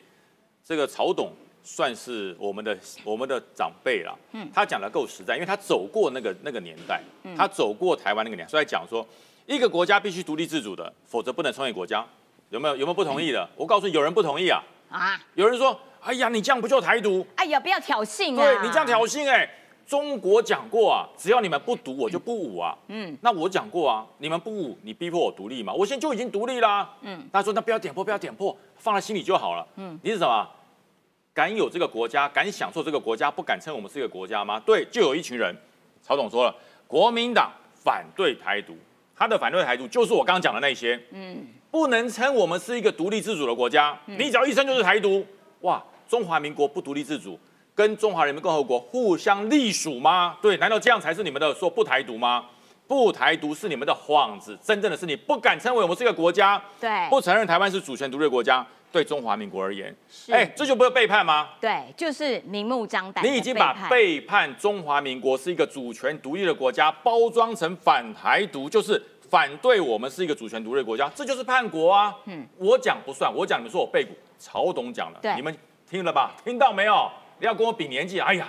[0.61, 1.31] 这个曹董
[1.63, 4.13] 算是我们的我们的长辈了。
[4.33, 7.01] 嗯，他讲的够实在，因为他走过那个那个年代，
[7.37, 9.07] 他走过台湾那个年代，所以讲说
[9.45, 12.05] 一个国家必须独立自主的，否则不能成为国家。
[12.49, 13.49] 有没有有没有不同意的？
[13.55, 14.61] 我告诉你，有人不同意啊。
[14.89, 17.25] 啊，有人说，哎呀，你这样不就台独？
[17.37, 18.43] 哎呀，不要挑衅啊！
[18.43, 19.49] 对你这样挑衅哎、
[19.89, 22.77] 中国讲过啊，只要你们不独，我就不武啊。
[22.89, 26.87] 嗯，那我讲过啊，你们不武，你逼迫我独立嘛，我现在就已经独立啦。
[27.01, 29.67] 嗯，他说那不要点破，不要点破，放在心里就好了。
[29.77, 30.47] 嗯，你是什么？
[31.33, 34.61] 敢有这个国家，敢享受这个国家，不敢称我们是一个国家吗？
[34.63, 35.55] 对，就有一群人，
[36.03, 38.77] 曹总说了，国民党反对台独，
[39.15, 41.01] 他的反对台独就是我刚刚讲的那些。
[41.09, 45.25] 嗯，不能称我们是一个独立自主的国家，你只要一称就是台独，
[45.61, 47.39] 哇，中华民国不独立自主，
[47.79, 50.37] 跟中华人民共和国互相隶属吗？
[50.41, 52.43] 对，难道这样才是你们的说不台独吗？
[52.85, 58.67] 不台独是你们的幌子，真正的是你不敢称为我们是一个国家，对不承认台湾是主权独立的国家。
[58.91, 59.95] 对中华民国而言，
[60.29, 61.51] 哎，这就不是背叛吗？
[61.61, 72.13] 对，就是明目张胆你已经把背叛中华民国是一个主权独立的国家，包装成反台独，就是反对我们是一个主权独立的国家，这就是叛国啊！
[72.25, 75.55] 嗯，我讲不算，我讲你们说我背骨，曹董讲了对，你们
[75.89, 76.33] 听了吧？
[76.43, 77.09] 听到没有？
[77.39, 78.47] 你要跟我比年纪，哎呀，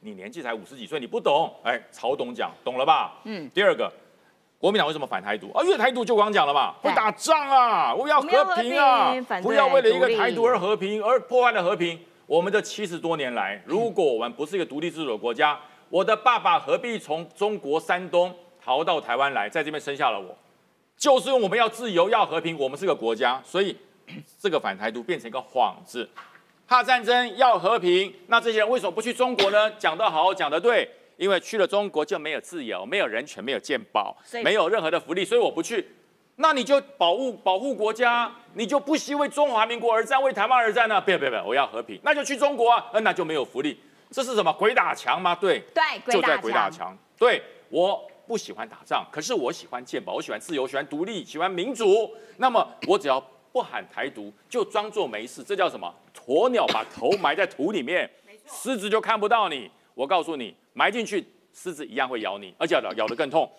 [0.00, 3.12] 你年纪才五十几岁，你不懂，哎，曹董讲懂了吧？
[3.24, 3.90] 嗯，第二个。
[4.58, 5.64] 国民党为什么反台独啊？
[5.64, 9.10] 因为台独就我刚讲了嘛，会打仗啊，我要和平啊
[9.42, 11.98] 不要为了一个台独而和平，而破坏了和平。
[12.26, 20.36] 我们这七十多年来，如果我们不是一个独立自主的国家，我的爸爸何必从中国山东逃到台湾来，在这边生下了我？
[20.94, 23.74] 就是因为我们要自由、要和平，我们是个国家，所以
[24.38, 26.06] 这个反台独变成一个幌子。
[26.70, 29.68] 怕战争要和平，那这些人为什么不去中国呢？
[29.72, 35.84] 讲得好，讲得对，因为去了中国就没有自由、没有人权、没有健保，没有任何的福利，所以我不去。
[36.36, 41.00] 那你就保护保护国家，你就不惜为中华民国而战，为台湾而战呢？
[41.00, 43.76] 不要不要不要，我要和平，那就去中国啊，呃那就没有福利。
[44.12, 45.34] 这是什么鬼打墙吗？
[45.34, 46.98] 对，对就在鬼打墙墙。
[47.18, 52.14] 对我不喜欢打仗，可是我喜欢健保，我喜欢自由，喜欢独立，喜欢民主。
[52.36, 53.20] 那么我只要
[53.52, 55.92] 不喊台独，就装作没事，这叫什么？
[56.14, 58.08] 鸵鸟把头埋在土里面，
[58.46, 59.70] 狮子就看不到你。
[59.94, 63.50] 我告诉你，埋进去，狮子一样会咬你，而且咬咬得更痛。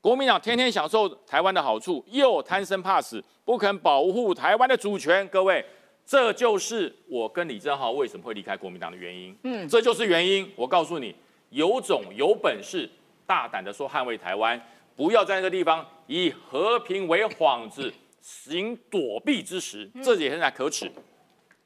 [0.00, 5.26] 国民党天天享受台湾的好处，又贪生怕死，不肯保护台湾的主权。
[5.28, 5.62] 各位，
[6.06, 9.36] 这就是我跟李正浩为什么会离开国民党的原因。
[9.42, 10.50] 嗯，这就是原因。
[10.56, 11.14] 我告诉你，
[11.50, 12.88] 有种有本事，
[13.26, 14.58] 大胆的说捍卫台湾，
[14.96, 20.90] 不要在那个地方以和平为幌子，行躲避之时，这也很可耻。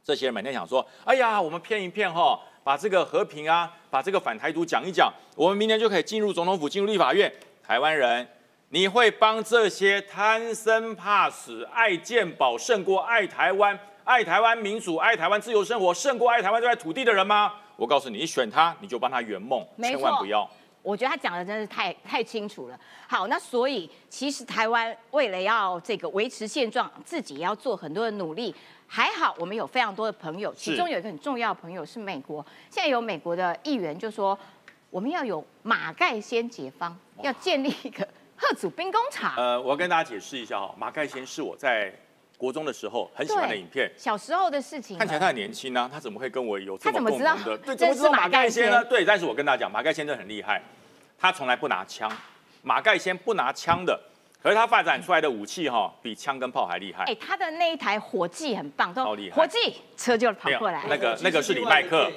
[0.03, 7.33] 这些人每天想说，哎呀，我们骗一骗哈，把这个和平啊，把这个反台独讲一讲，我们明年就可以进入总统府，进入立法院。
[7.63, 8.29] 台湾人，
[8.69, 17.55] 你会帮这些贪生怕死、爱健保胜过爱台湾、爱台湾民主、爱台湾自由生活胜过爱台湾这块土地的人吗？
[17.77, 20.49] 我告诉你，你选他，你就帮他圆梦，千万不要。
[20.85, 22.78] 我觉得他讲的真是太太清楚了。
[23.09, 28.55] 好，那所以其实台湾为了要这个维持现状，自己也要做很多的努力。
[28.87, 32.45] 还好我们有非常多的朋友，其中有一个很重要的朋友是美国。
[32.70, 34.39] 现在有美国的议员就说，
[34.91, 38.07] 我们要有马盖先解放，要建立一个
[38.37, 39.35] 贺祖兵工厂。
[39.37, 41.93] 呃，我要跟大家解释一下哈，马盖先是我在
[42.37, 43.91] 国中的时候很喜欢的影片。
[43.97, 47.59] 小时候的事情，看起来他很年轻啊，他怎么会跟我有这么他怎么知道共同的？
[47.59, 48.80] 对，真怎么知道是马盖先呢？
[48.80, 50.62] 先对，但是我跟大家讲，马盖先真的很厉害，
[51.18, 52.11] 他从来不拿枪，
[52.62, 53.99] 马盖先不拿枪的，
[54.45, 57.17] 可是他发展出来的武器哈，比枪跟炮还厉害哎、。
[57.19, 60.83] 他的那一台火计很棒，都好厉害火计车就跑过来。
[60.87, 62.13] 那个那个是李麦克，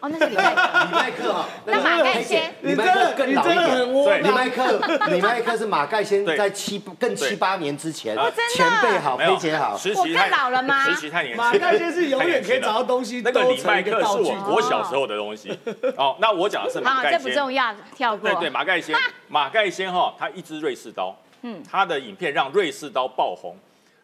[0.00, 0.60] 哦，那是李麦克。
[0.84, 3.94] 李麦克哈， 那马盖先李麦克更老一点。
[4.04, 4.78] 对李麦克，
[5.08, 11.42] 李麦克是马盖先在七更七八年之前哦真的前辈好，飞姐好，我更实习太老了吗实习太年轻。
[11.42, 15.58] 马盖先是永远可以找到东西那个李麦克是我国小时候的东西。
[15.96, 17.18] 哦，那我讲的是马好，盖先。
[17.22, 18.28] 这不重要，跳过。
[18.28, 18.94] 对对，马盖先，
[19.28, 23.56] 马盖先哈，他一支瑞士刀，嗯，他的影片让瑞士刀爆红，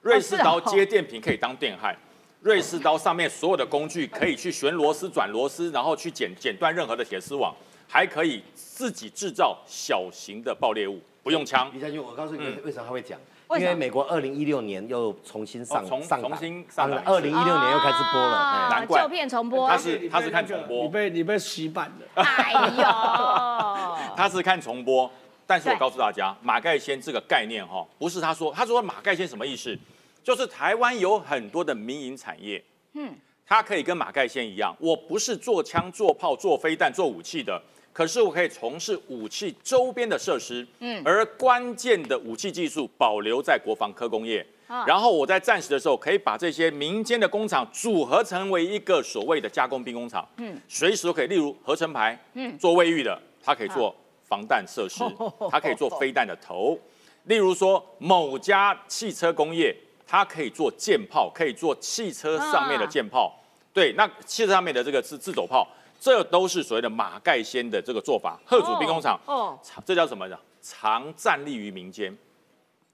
[0.03, 1.95] 瑞士刀接电瓶可以当电焊。
[2.41, 7.53] 瑞士刀上面所有的工具可以去旋螺丝、转螺丝，然后去剪剪断任何的铁丝网，
[7.89, 11.69] 还可以自己制造小型的爆裂物，不用枪。
[11.75, 12.61] 李将军，我告诉你嗯。
[12.65, 13.19] 为什么他会讲，
[13.59, 19.03] 因为美国二零一六年又重新上上重新上了二零一六年又开始播了，难怪。
[19.03, 19.69] 旧片重播。
[19.69, 20.83] 他是他是看重播。
[20.83, 22.23] 你被你被洗版的。
[22.23, 22.85] 哎呦，
[24.15, 25.11] 他是看重播，
[25.47, 29.79] 但是我告诉大家，马盖先这个概念哈，不是他说，他说马盖先什么意思？
[30.25, 32.61] 就是台湾有很多的民营产业，
[32.95, 33.15] 嗯，
[33.47, 44.45] 它可以跟马盖先一样，我不是做枪、做炮、做飞弹、做武器的，可是我可以从事武器周边的设施，嗯，而关键的武器技术保留在国防科工业。
[44.85, 53.95] 然后我在战时的时候，可以把这些民间的工厂组合成为一个所谓的加工兵工厂，嗯，随时都可以，例如合成牌，嗯，做卫浴的，它可以做
[54.29, 55.05] 防弹设施，
[55.51, 56.79] 它可以做飞弹的头，
[57.25, 59.75] 例如说某家汽车工业，
[60.07, 63.39] 它可以做舰炮，可以做汽车上面的舰炮，
[63.73, 65.67] 对，那汽车上面的这个是自走炮，
[66.01, 70.39] 这都是所谓的马盖先的这个做法，贺祖兵工厂，哦，这叫什么呢？
[70.61, 72.17] 常站立于民间，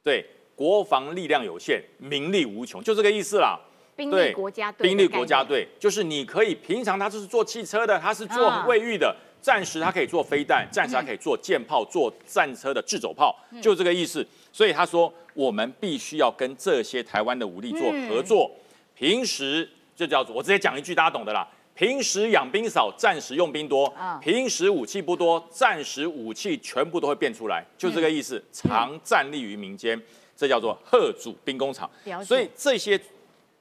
[0.02, 0.24] 对。
[0.54, 3.58] 国防力量有限，名利无穷，就这个意思啦。
[3.96, 14.26] 兵力国家队，兵力国家队，就是你可以平常他就是做汽车的，他是做卫浴的，暂时他可以做飞弹，暂时他可以做舰炮，做战车的制走炮，就这个意思。
[14.52, 18.50] 所以他说，我们必须要跟这些台湾的武力做合作。
[18.94, 21.46] 平时就叫做我直接讲一句大家懂的啦。
[21.74, 23.92] 平时养兵少，战时用兵多。
[24.22, 28.42] 平时武器不多，战时武器全部都会变出来，就这个意思。
[28.52, 30.00] 常站立于民间。
[30.34, 31.88] 这叫做贺主兵工厂，
[32.24, 33.00] 所以这些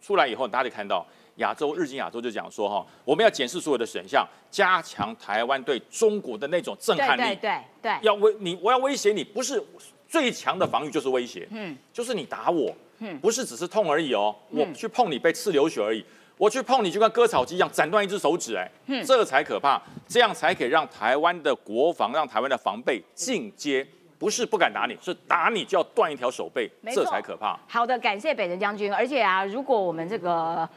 [0.02, 1.06] 出来以后，大家就看到
[1.36, 7.22] 亚洲日经亚洲就讲说哈，我们要检视所有的选项，加强台湾对中国的那种震撼力。
[7.22, 9.62] 对对对，要威你，我要威胁你，不是
[10.08, 16.04] 最强的防御就是威胁，嗯，就是你打我，嗯，不是只是痛而已哦，我去碰你被刺流血而已，
[16.38, 18.70] 我去碰你就跟割草机一样，斩断一只手指，哎，
[19.04, 23.88] 这才可怕，这样才可以让台湾的国防，让台湾的防备进阶。
[24.20, 27.60] 不是不敢打你，是打你就要断一条手背，这才可怕。
[27.68, 28.94] 好的，感谢北辰将军。
[28.94, 30.70] 而且啊，如果我们这个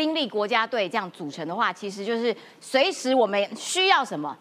[0.00, 4.34] 兵力国家队这样组成的话，其实就是随时我们需要什么，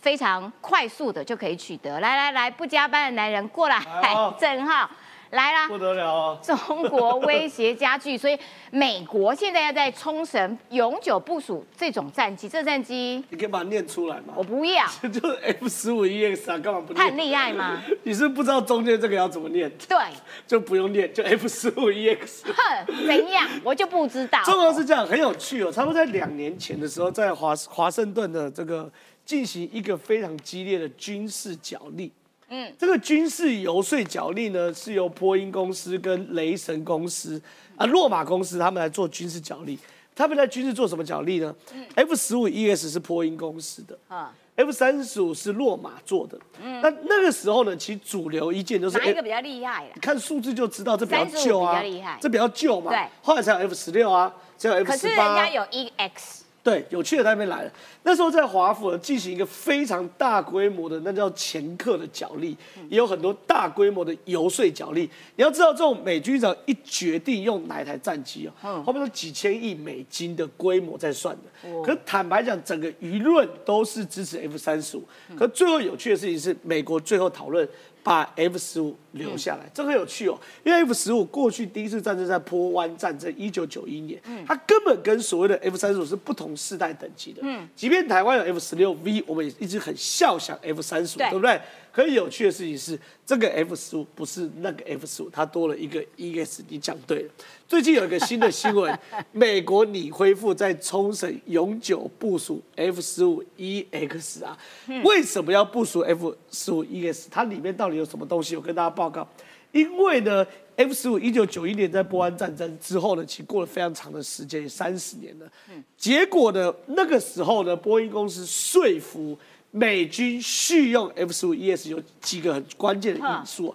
[0.00, 1.98] 非常快速的就可以取得。
[1.98, 3.82] 来来来，不加班的男人过来，
[4.38, 4.88] 郑浩。
[5.32, 6.38] 来啦，不得了啊！
[6.42, 8.38] 中国威胁加剧，所以
[8.70, 12.46] 美国现在要在冲绳永久部署这种战机。
[12.46, 14.34] 这战机你可以把它念出来吗？
[14.36, 16.92] 我不要， 就是 F 十五 EX 啊，干嘛不？
[16.92, 17.82] 他很厉害吗？
[18.04, 19.70] 你是不知道中间这个要怎么念？
[19.88, 19.96] 对，
[20.46, 22.42] 就不用念，就 F 十五 EX。
[22.54, 23.48] 哼，怎样？
[23.64, 24.42] 我就不知道。
[24.44, 25.72] 中国是这样，很有趣哦。
[25.72, 28.92] 差不多在两年前的时候，在华华盛顿的这个
[29.24, 32.12] 进行一个非常激烈的军事角力。
[32.54, 37.40] 嗯，这个军事游说角力呢，是由波音公司跟雷神公司
[37.76, 39.78] 啊、洛马公司他们来做军事角力。
[40.14, 41.54] 他们在军事做什么角力呢
[41.94, 46.38] ？F 十五 ES 是波音公司的，啊，F 三十五是洛马做的。
[46.62, 49.90] 嗯，那那个时候呢，其实主流意见都是哪一个比较厉害？
[50.02, 52.90] 看数字就知道，这比较旧啊，比较厉害，这比较旧嘛。
[52.90, 54.92] 对，后来才有 F 十六啊，才有 F 十八。
[54.92, 56.41] 可是人家有 EX。
[56.62, 57.72] 对，有趣的那边来了。
[58.04, 62.56] 那时候在华府进行一个非常大规模的，那叫前客的角力，
[62.88, 65.10] 也有很多大规模的游说角力。
[65.34, 71.82] 你要知道，这种美军长一决定用哪一台战机哦，后面都几千亿美金的规模在算的。
[71.82, 75.04] 可坦白讲，整个舆论都是支持 F 三十五。
[75.36, 77.68] 可最后有趣的事情是，美国最后讨论。
[78.02, 80.38] 把 F 十五留下来，这很有趣哦。
[80.64, 87.40] 因为 F 十五过去第一次战争在波湾战争，一九九一年，它根本跟所谓的 F 三十五是不同世代等级的。
[87.44, 91.60] 嗯，即便台湾有 F 十六 V，我们也一直很笑想 F 三十五，对不对？
[91.92, 96.60] 可以有趣的事情是，这个 F 十五不是那个 F 十五，它多了一个 EX。
[96.68, 97.30] 你讲对了。
[97.68, 98.98] 最近有一个新的新闻，
[99.30, 104.56] 美国拟恢复在冲绳永久部署 F 十五 EX 啊。
[105.04, 107.26] 为什么要部署 F 十五 EX？
[107.30, 108.56] 它里面到底有什么东西？
[108.56, 109.28] 我跟大家报告。
[109.72, 115.50] 因为呢，F 十五一九九一年在波湾战争之后呢，其实过了非常长的时间，三十年了。
[115.96, 119.38] 结果呢，那个时候呢，波音公司说服。
[119.72, 123.74] 美军续用 F 十五 ES 有几个很关键的因素。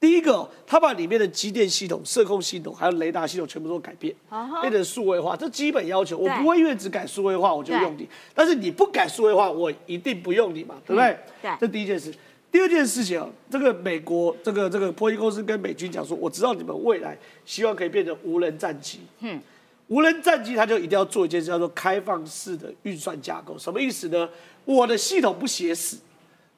[0.00, 4.14] 第一个，他把里面的机电系统、射控系统还有雷达系统全部都改变，
[4.60, 6.18] 变成数位化，这基本要求。
[6.18, 11.16] 我不会因为只改数位化我就用你，但是你不改数位化，我一定不用你嘛，对不对？
[11.40, 11.50] 对。
[11.60, 12.12] 这第一件事。
[12.52, 17.16] 第二件事情啊，这个美国这个这个波音公司跟美军讲说，我知道你们未来
[17.46, 19.00] 希望可以变成无人战机。
[19.20, 19.40] 嗯。
[19.88, 23.58] 无人战机，它就一定要做一件事，叫做开放式的运算架构。
[23.58, 24.28] 什么意思呢？
[24.64, 25.98] 我的系统不写死，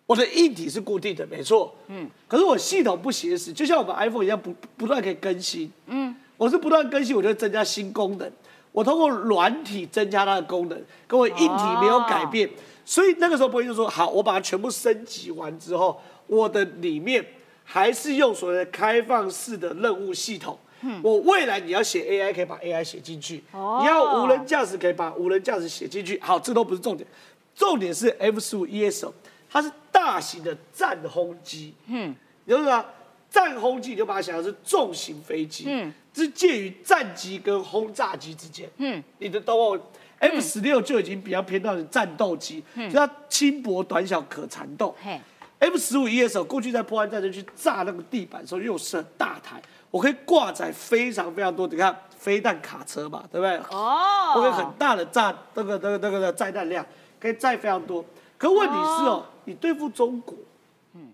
[0.06, 1.74] 我的硬体是固定的，没错。
[1.88, 2.08] 嗯。
[2.28, 5.70] 可是我系统不写死，就像我们 iPhone 一样，不不断可以更新。
[5.86, 6.14] 嗯。
[6.36, 8.30] 我是不断更新，我就增加新功能。
[8.72, 12.48] 我通过软体增加它的功能，跟我硬体没有改变。
[12.84, 17.24] 所以那个时候，波音就说：好，我把它全部升级完之后，我的里面
[17.64, 20.58] 还是用所谓的开放式的任务系统。
[21.02, 23.40] 我未来你要写 AI，可以把 AI 写进去；
[23.80, 26.20] 你要无人驾驶，可以把无人驾驶写进去。
[26.20, 27.08] 好，这都不是重点，
[27.56, 29.12] 重点是 F 十五 ESO，
[29.50, 31.74] 它是大型的战轰机。
[31.86, 32.84] 嗯，你知道吗？
[33.28, 39.78] 战轰机你就把它想象是重型飞机，嗯嗯，是介于战机跟轰炸机之间，嗯嗯，你的懂我。
[40.18, 44.94] F 十六就已经比较偏到战斗机，嗯它轻薄短小可缠斗。
[45.02, 45.20] 嘿
[45.58, 53.58] ，F 十五 ES 过去在破案战争去炸那个地板的时候，因为我是很大台，我可以挂载非常非常多，你看飞弹卡车嘛，对不对？
[53.76, 56.86] 哦，我可以很大的炸那个那个那个的载弹量，
[57.20, 58.04] 可以载非常多。
[58.38, 60.34] 可问题是哦，你对付中国，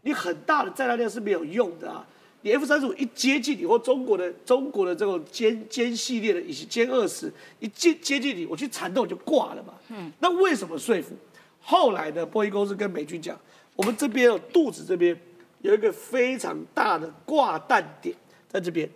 [0.03, 2.07] 你很大的载弹量是没有用的啊。
[2.45, 9.75] 你 F 三十五一接近你，或中国的中国的这种歼歼系列的以及歼二十一接接近你，我去缠斗就挂了嘛。
[9.91, 11.15] 嗯，那为什么说服？
[11.61, 13.39] 后来的波音公司跟美军讲，
[13.77, 15.17] 我们这边有肚子这边
[15.61, 18.13] 有一个非常大的挂弹点
[18.49, 18.91] 在这边，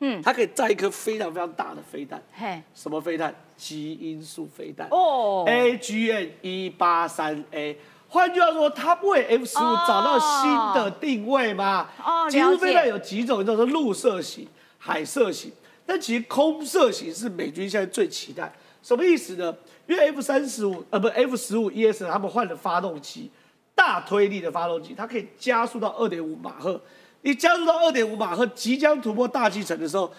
[0.00, 2.22] 嗯它可以载一颗非常非常大的飞弹。
[2.34, 3.34] 嘿，什么飞弹？
[3.56, 7.78] 基因素飞弹哦，AGN 一八三 A。
[8.08, 11.88] 换句话说，它为 F 十五哦找到新的定位嘛？
[12.04, 14.46] 哦基因素飞弹有几种，一种是陆射型、
[14.78, 15.50] 海射型，
[15.84, 18.52] 但其实空射型是美军现在最期待。
[18.82, 19.54] 什么意思呢？
[19.88, 23.30] 因为 F 三十五呃不 F 十五 ES 他们换了发动机，
[23.74, 26.80] 大推力的发动机，它可以加速到二点五马赫。
[27.22, 30.12] 你加速到二点五马赫，即将突破大气层的时候，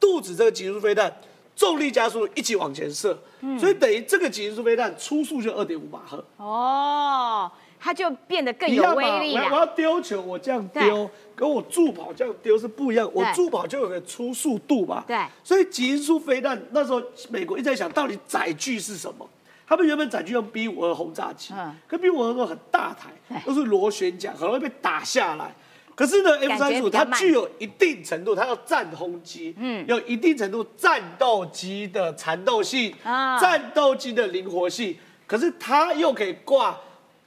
[0.00, 1.14] 肚子这个极速飞弹
[1.56, 6.24] 重力加速一起往前射，嗯所以等于这个极速飞弹初速就二点五马赫。
[6.36, 9.44] 哦，它就变得更有威力了。
[9.50, 13.08] 我要丢球，我这样丢，跟我助跑这样丢是不一样。
[13.12, 15.04] 我助跑就有个初速度嘛。
[15.06, 19.28] 对所以极速飞弹那时候美国一直在想，到底载具是什么？
[19.66, 25.54] 他们原本载具用 B 五二轰炸机，嗯可 B 五二都很大台对，都是螺旋桨，很容易被打下来。
[25.94, 29.84] 可是呢，F 三十五它具有一定程度，它要战轰机，嗯。
[29.84, 33.38] 嗯，有一定程度战斗机的缠斗性，啊。
[33.40, 36.76] 战斗机的灵活性，可是它又可以挂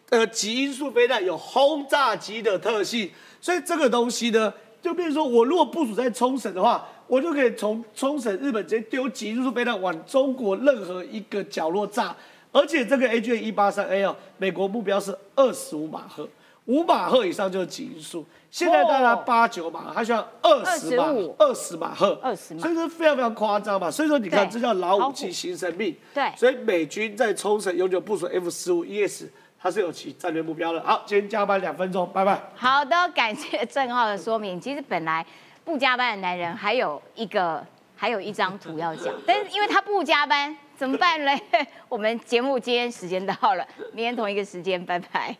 [0.09, 3.09] 呃极音速飞弹有轰炸机的特性，
[3.39, 12.13] 所以这个东西呢，就变成说我如果部署在冲绳的话，我就可以从冲绳日本直接丢极音速飞弹往中国任何一个角落炸，
[12.51, 16.27] 而且这个 A G 一八三 A 哦，美国目标是二十五马赫，
[16.67, 18.25] 五马赫以上就是极音速。
[18.49, 21.05] 现在大概哦八九马赫，它需要二十马
[21.37, 23.91] 二十马赫，二十马所以说非常非常夸张嘛。
[23.91, 25.93] 所以说你看，对这叫老武器新生命。
[26.13, 29.25] 对所以美军在冲绳永久部署 F 十五 ES，
[29.59, 30.81] 它是有其战略目标的。
[30.81, 32.41] 好，今天加班两分钟，拜拜。
[32.55, 34.59] 好的，感谢郑浩的说明。
[34.59, 35.25] 其实本来
[35.65, 37.63] 不加班的男人还有一个，
[37.95, 41.39] 还有一张图要讲，但是因为他不加班，怎么办嘞？
[41.89, 45.35] 我们节目今天时间到了，明天同一个时间，拜拜，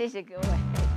[0.00, 0.89] 谢谢各位。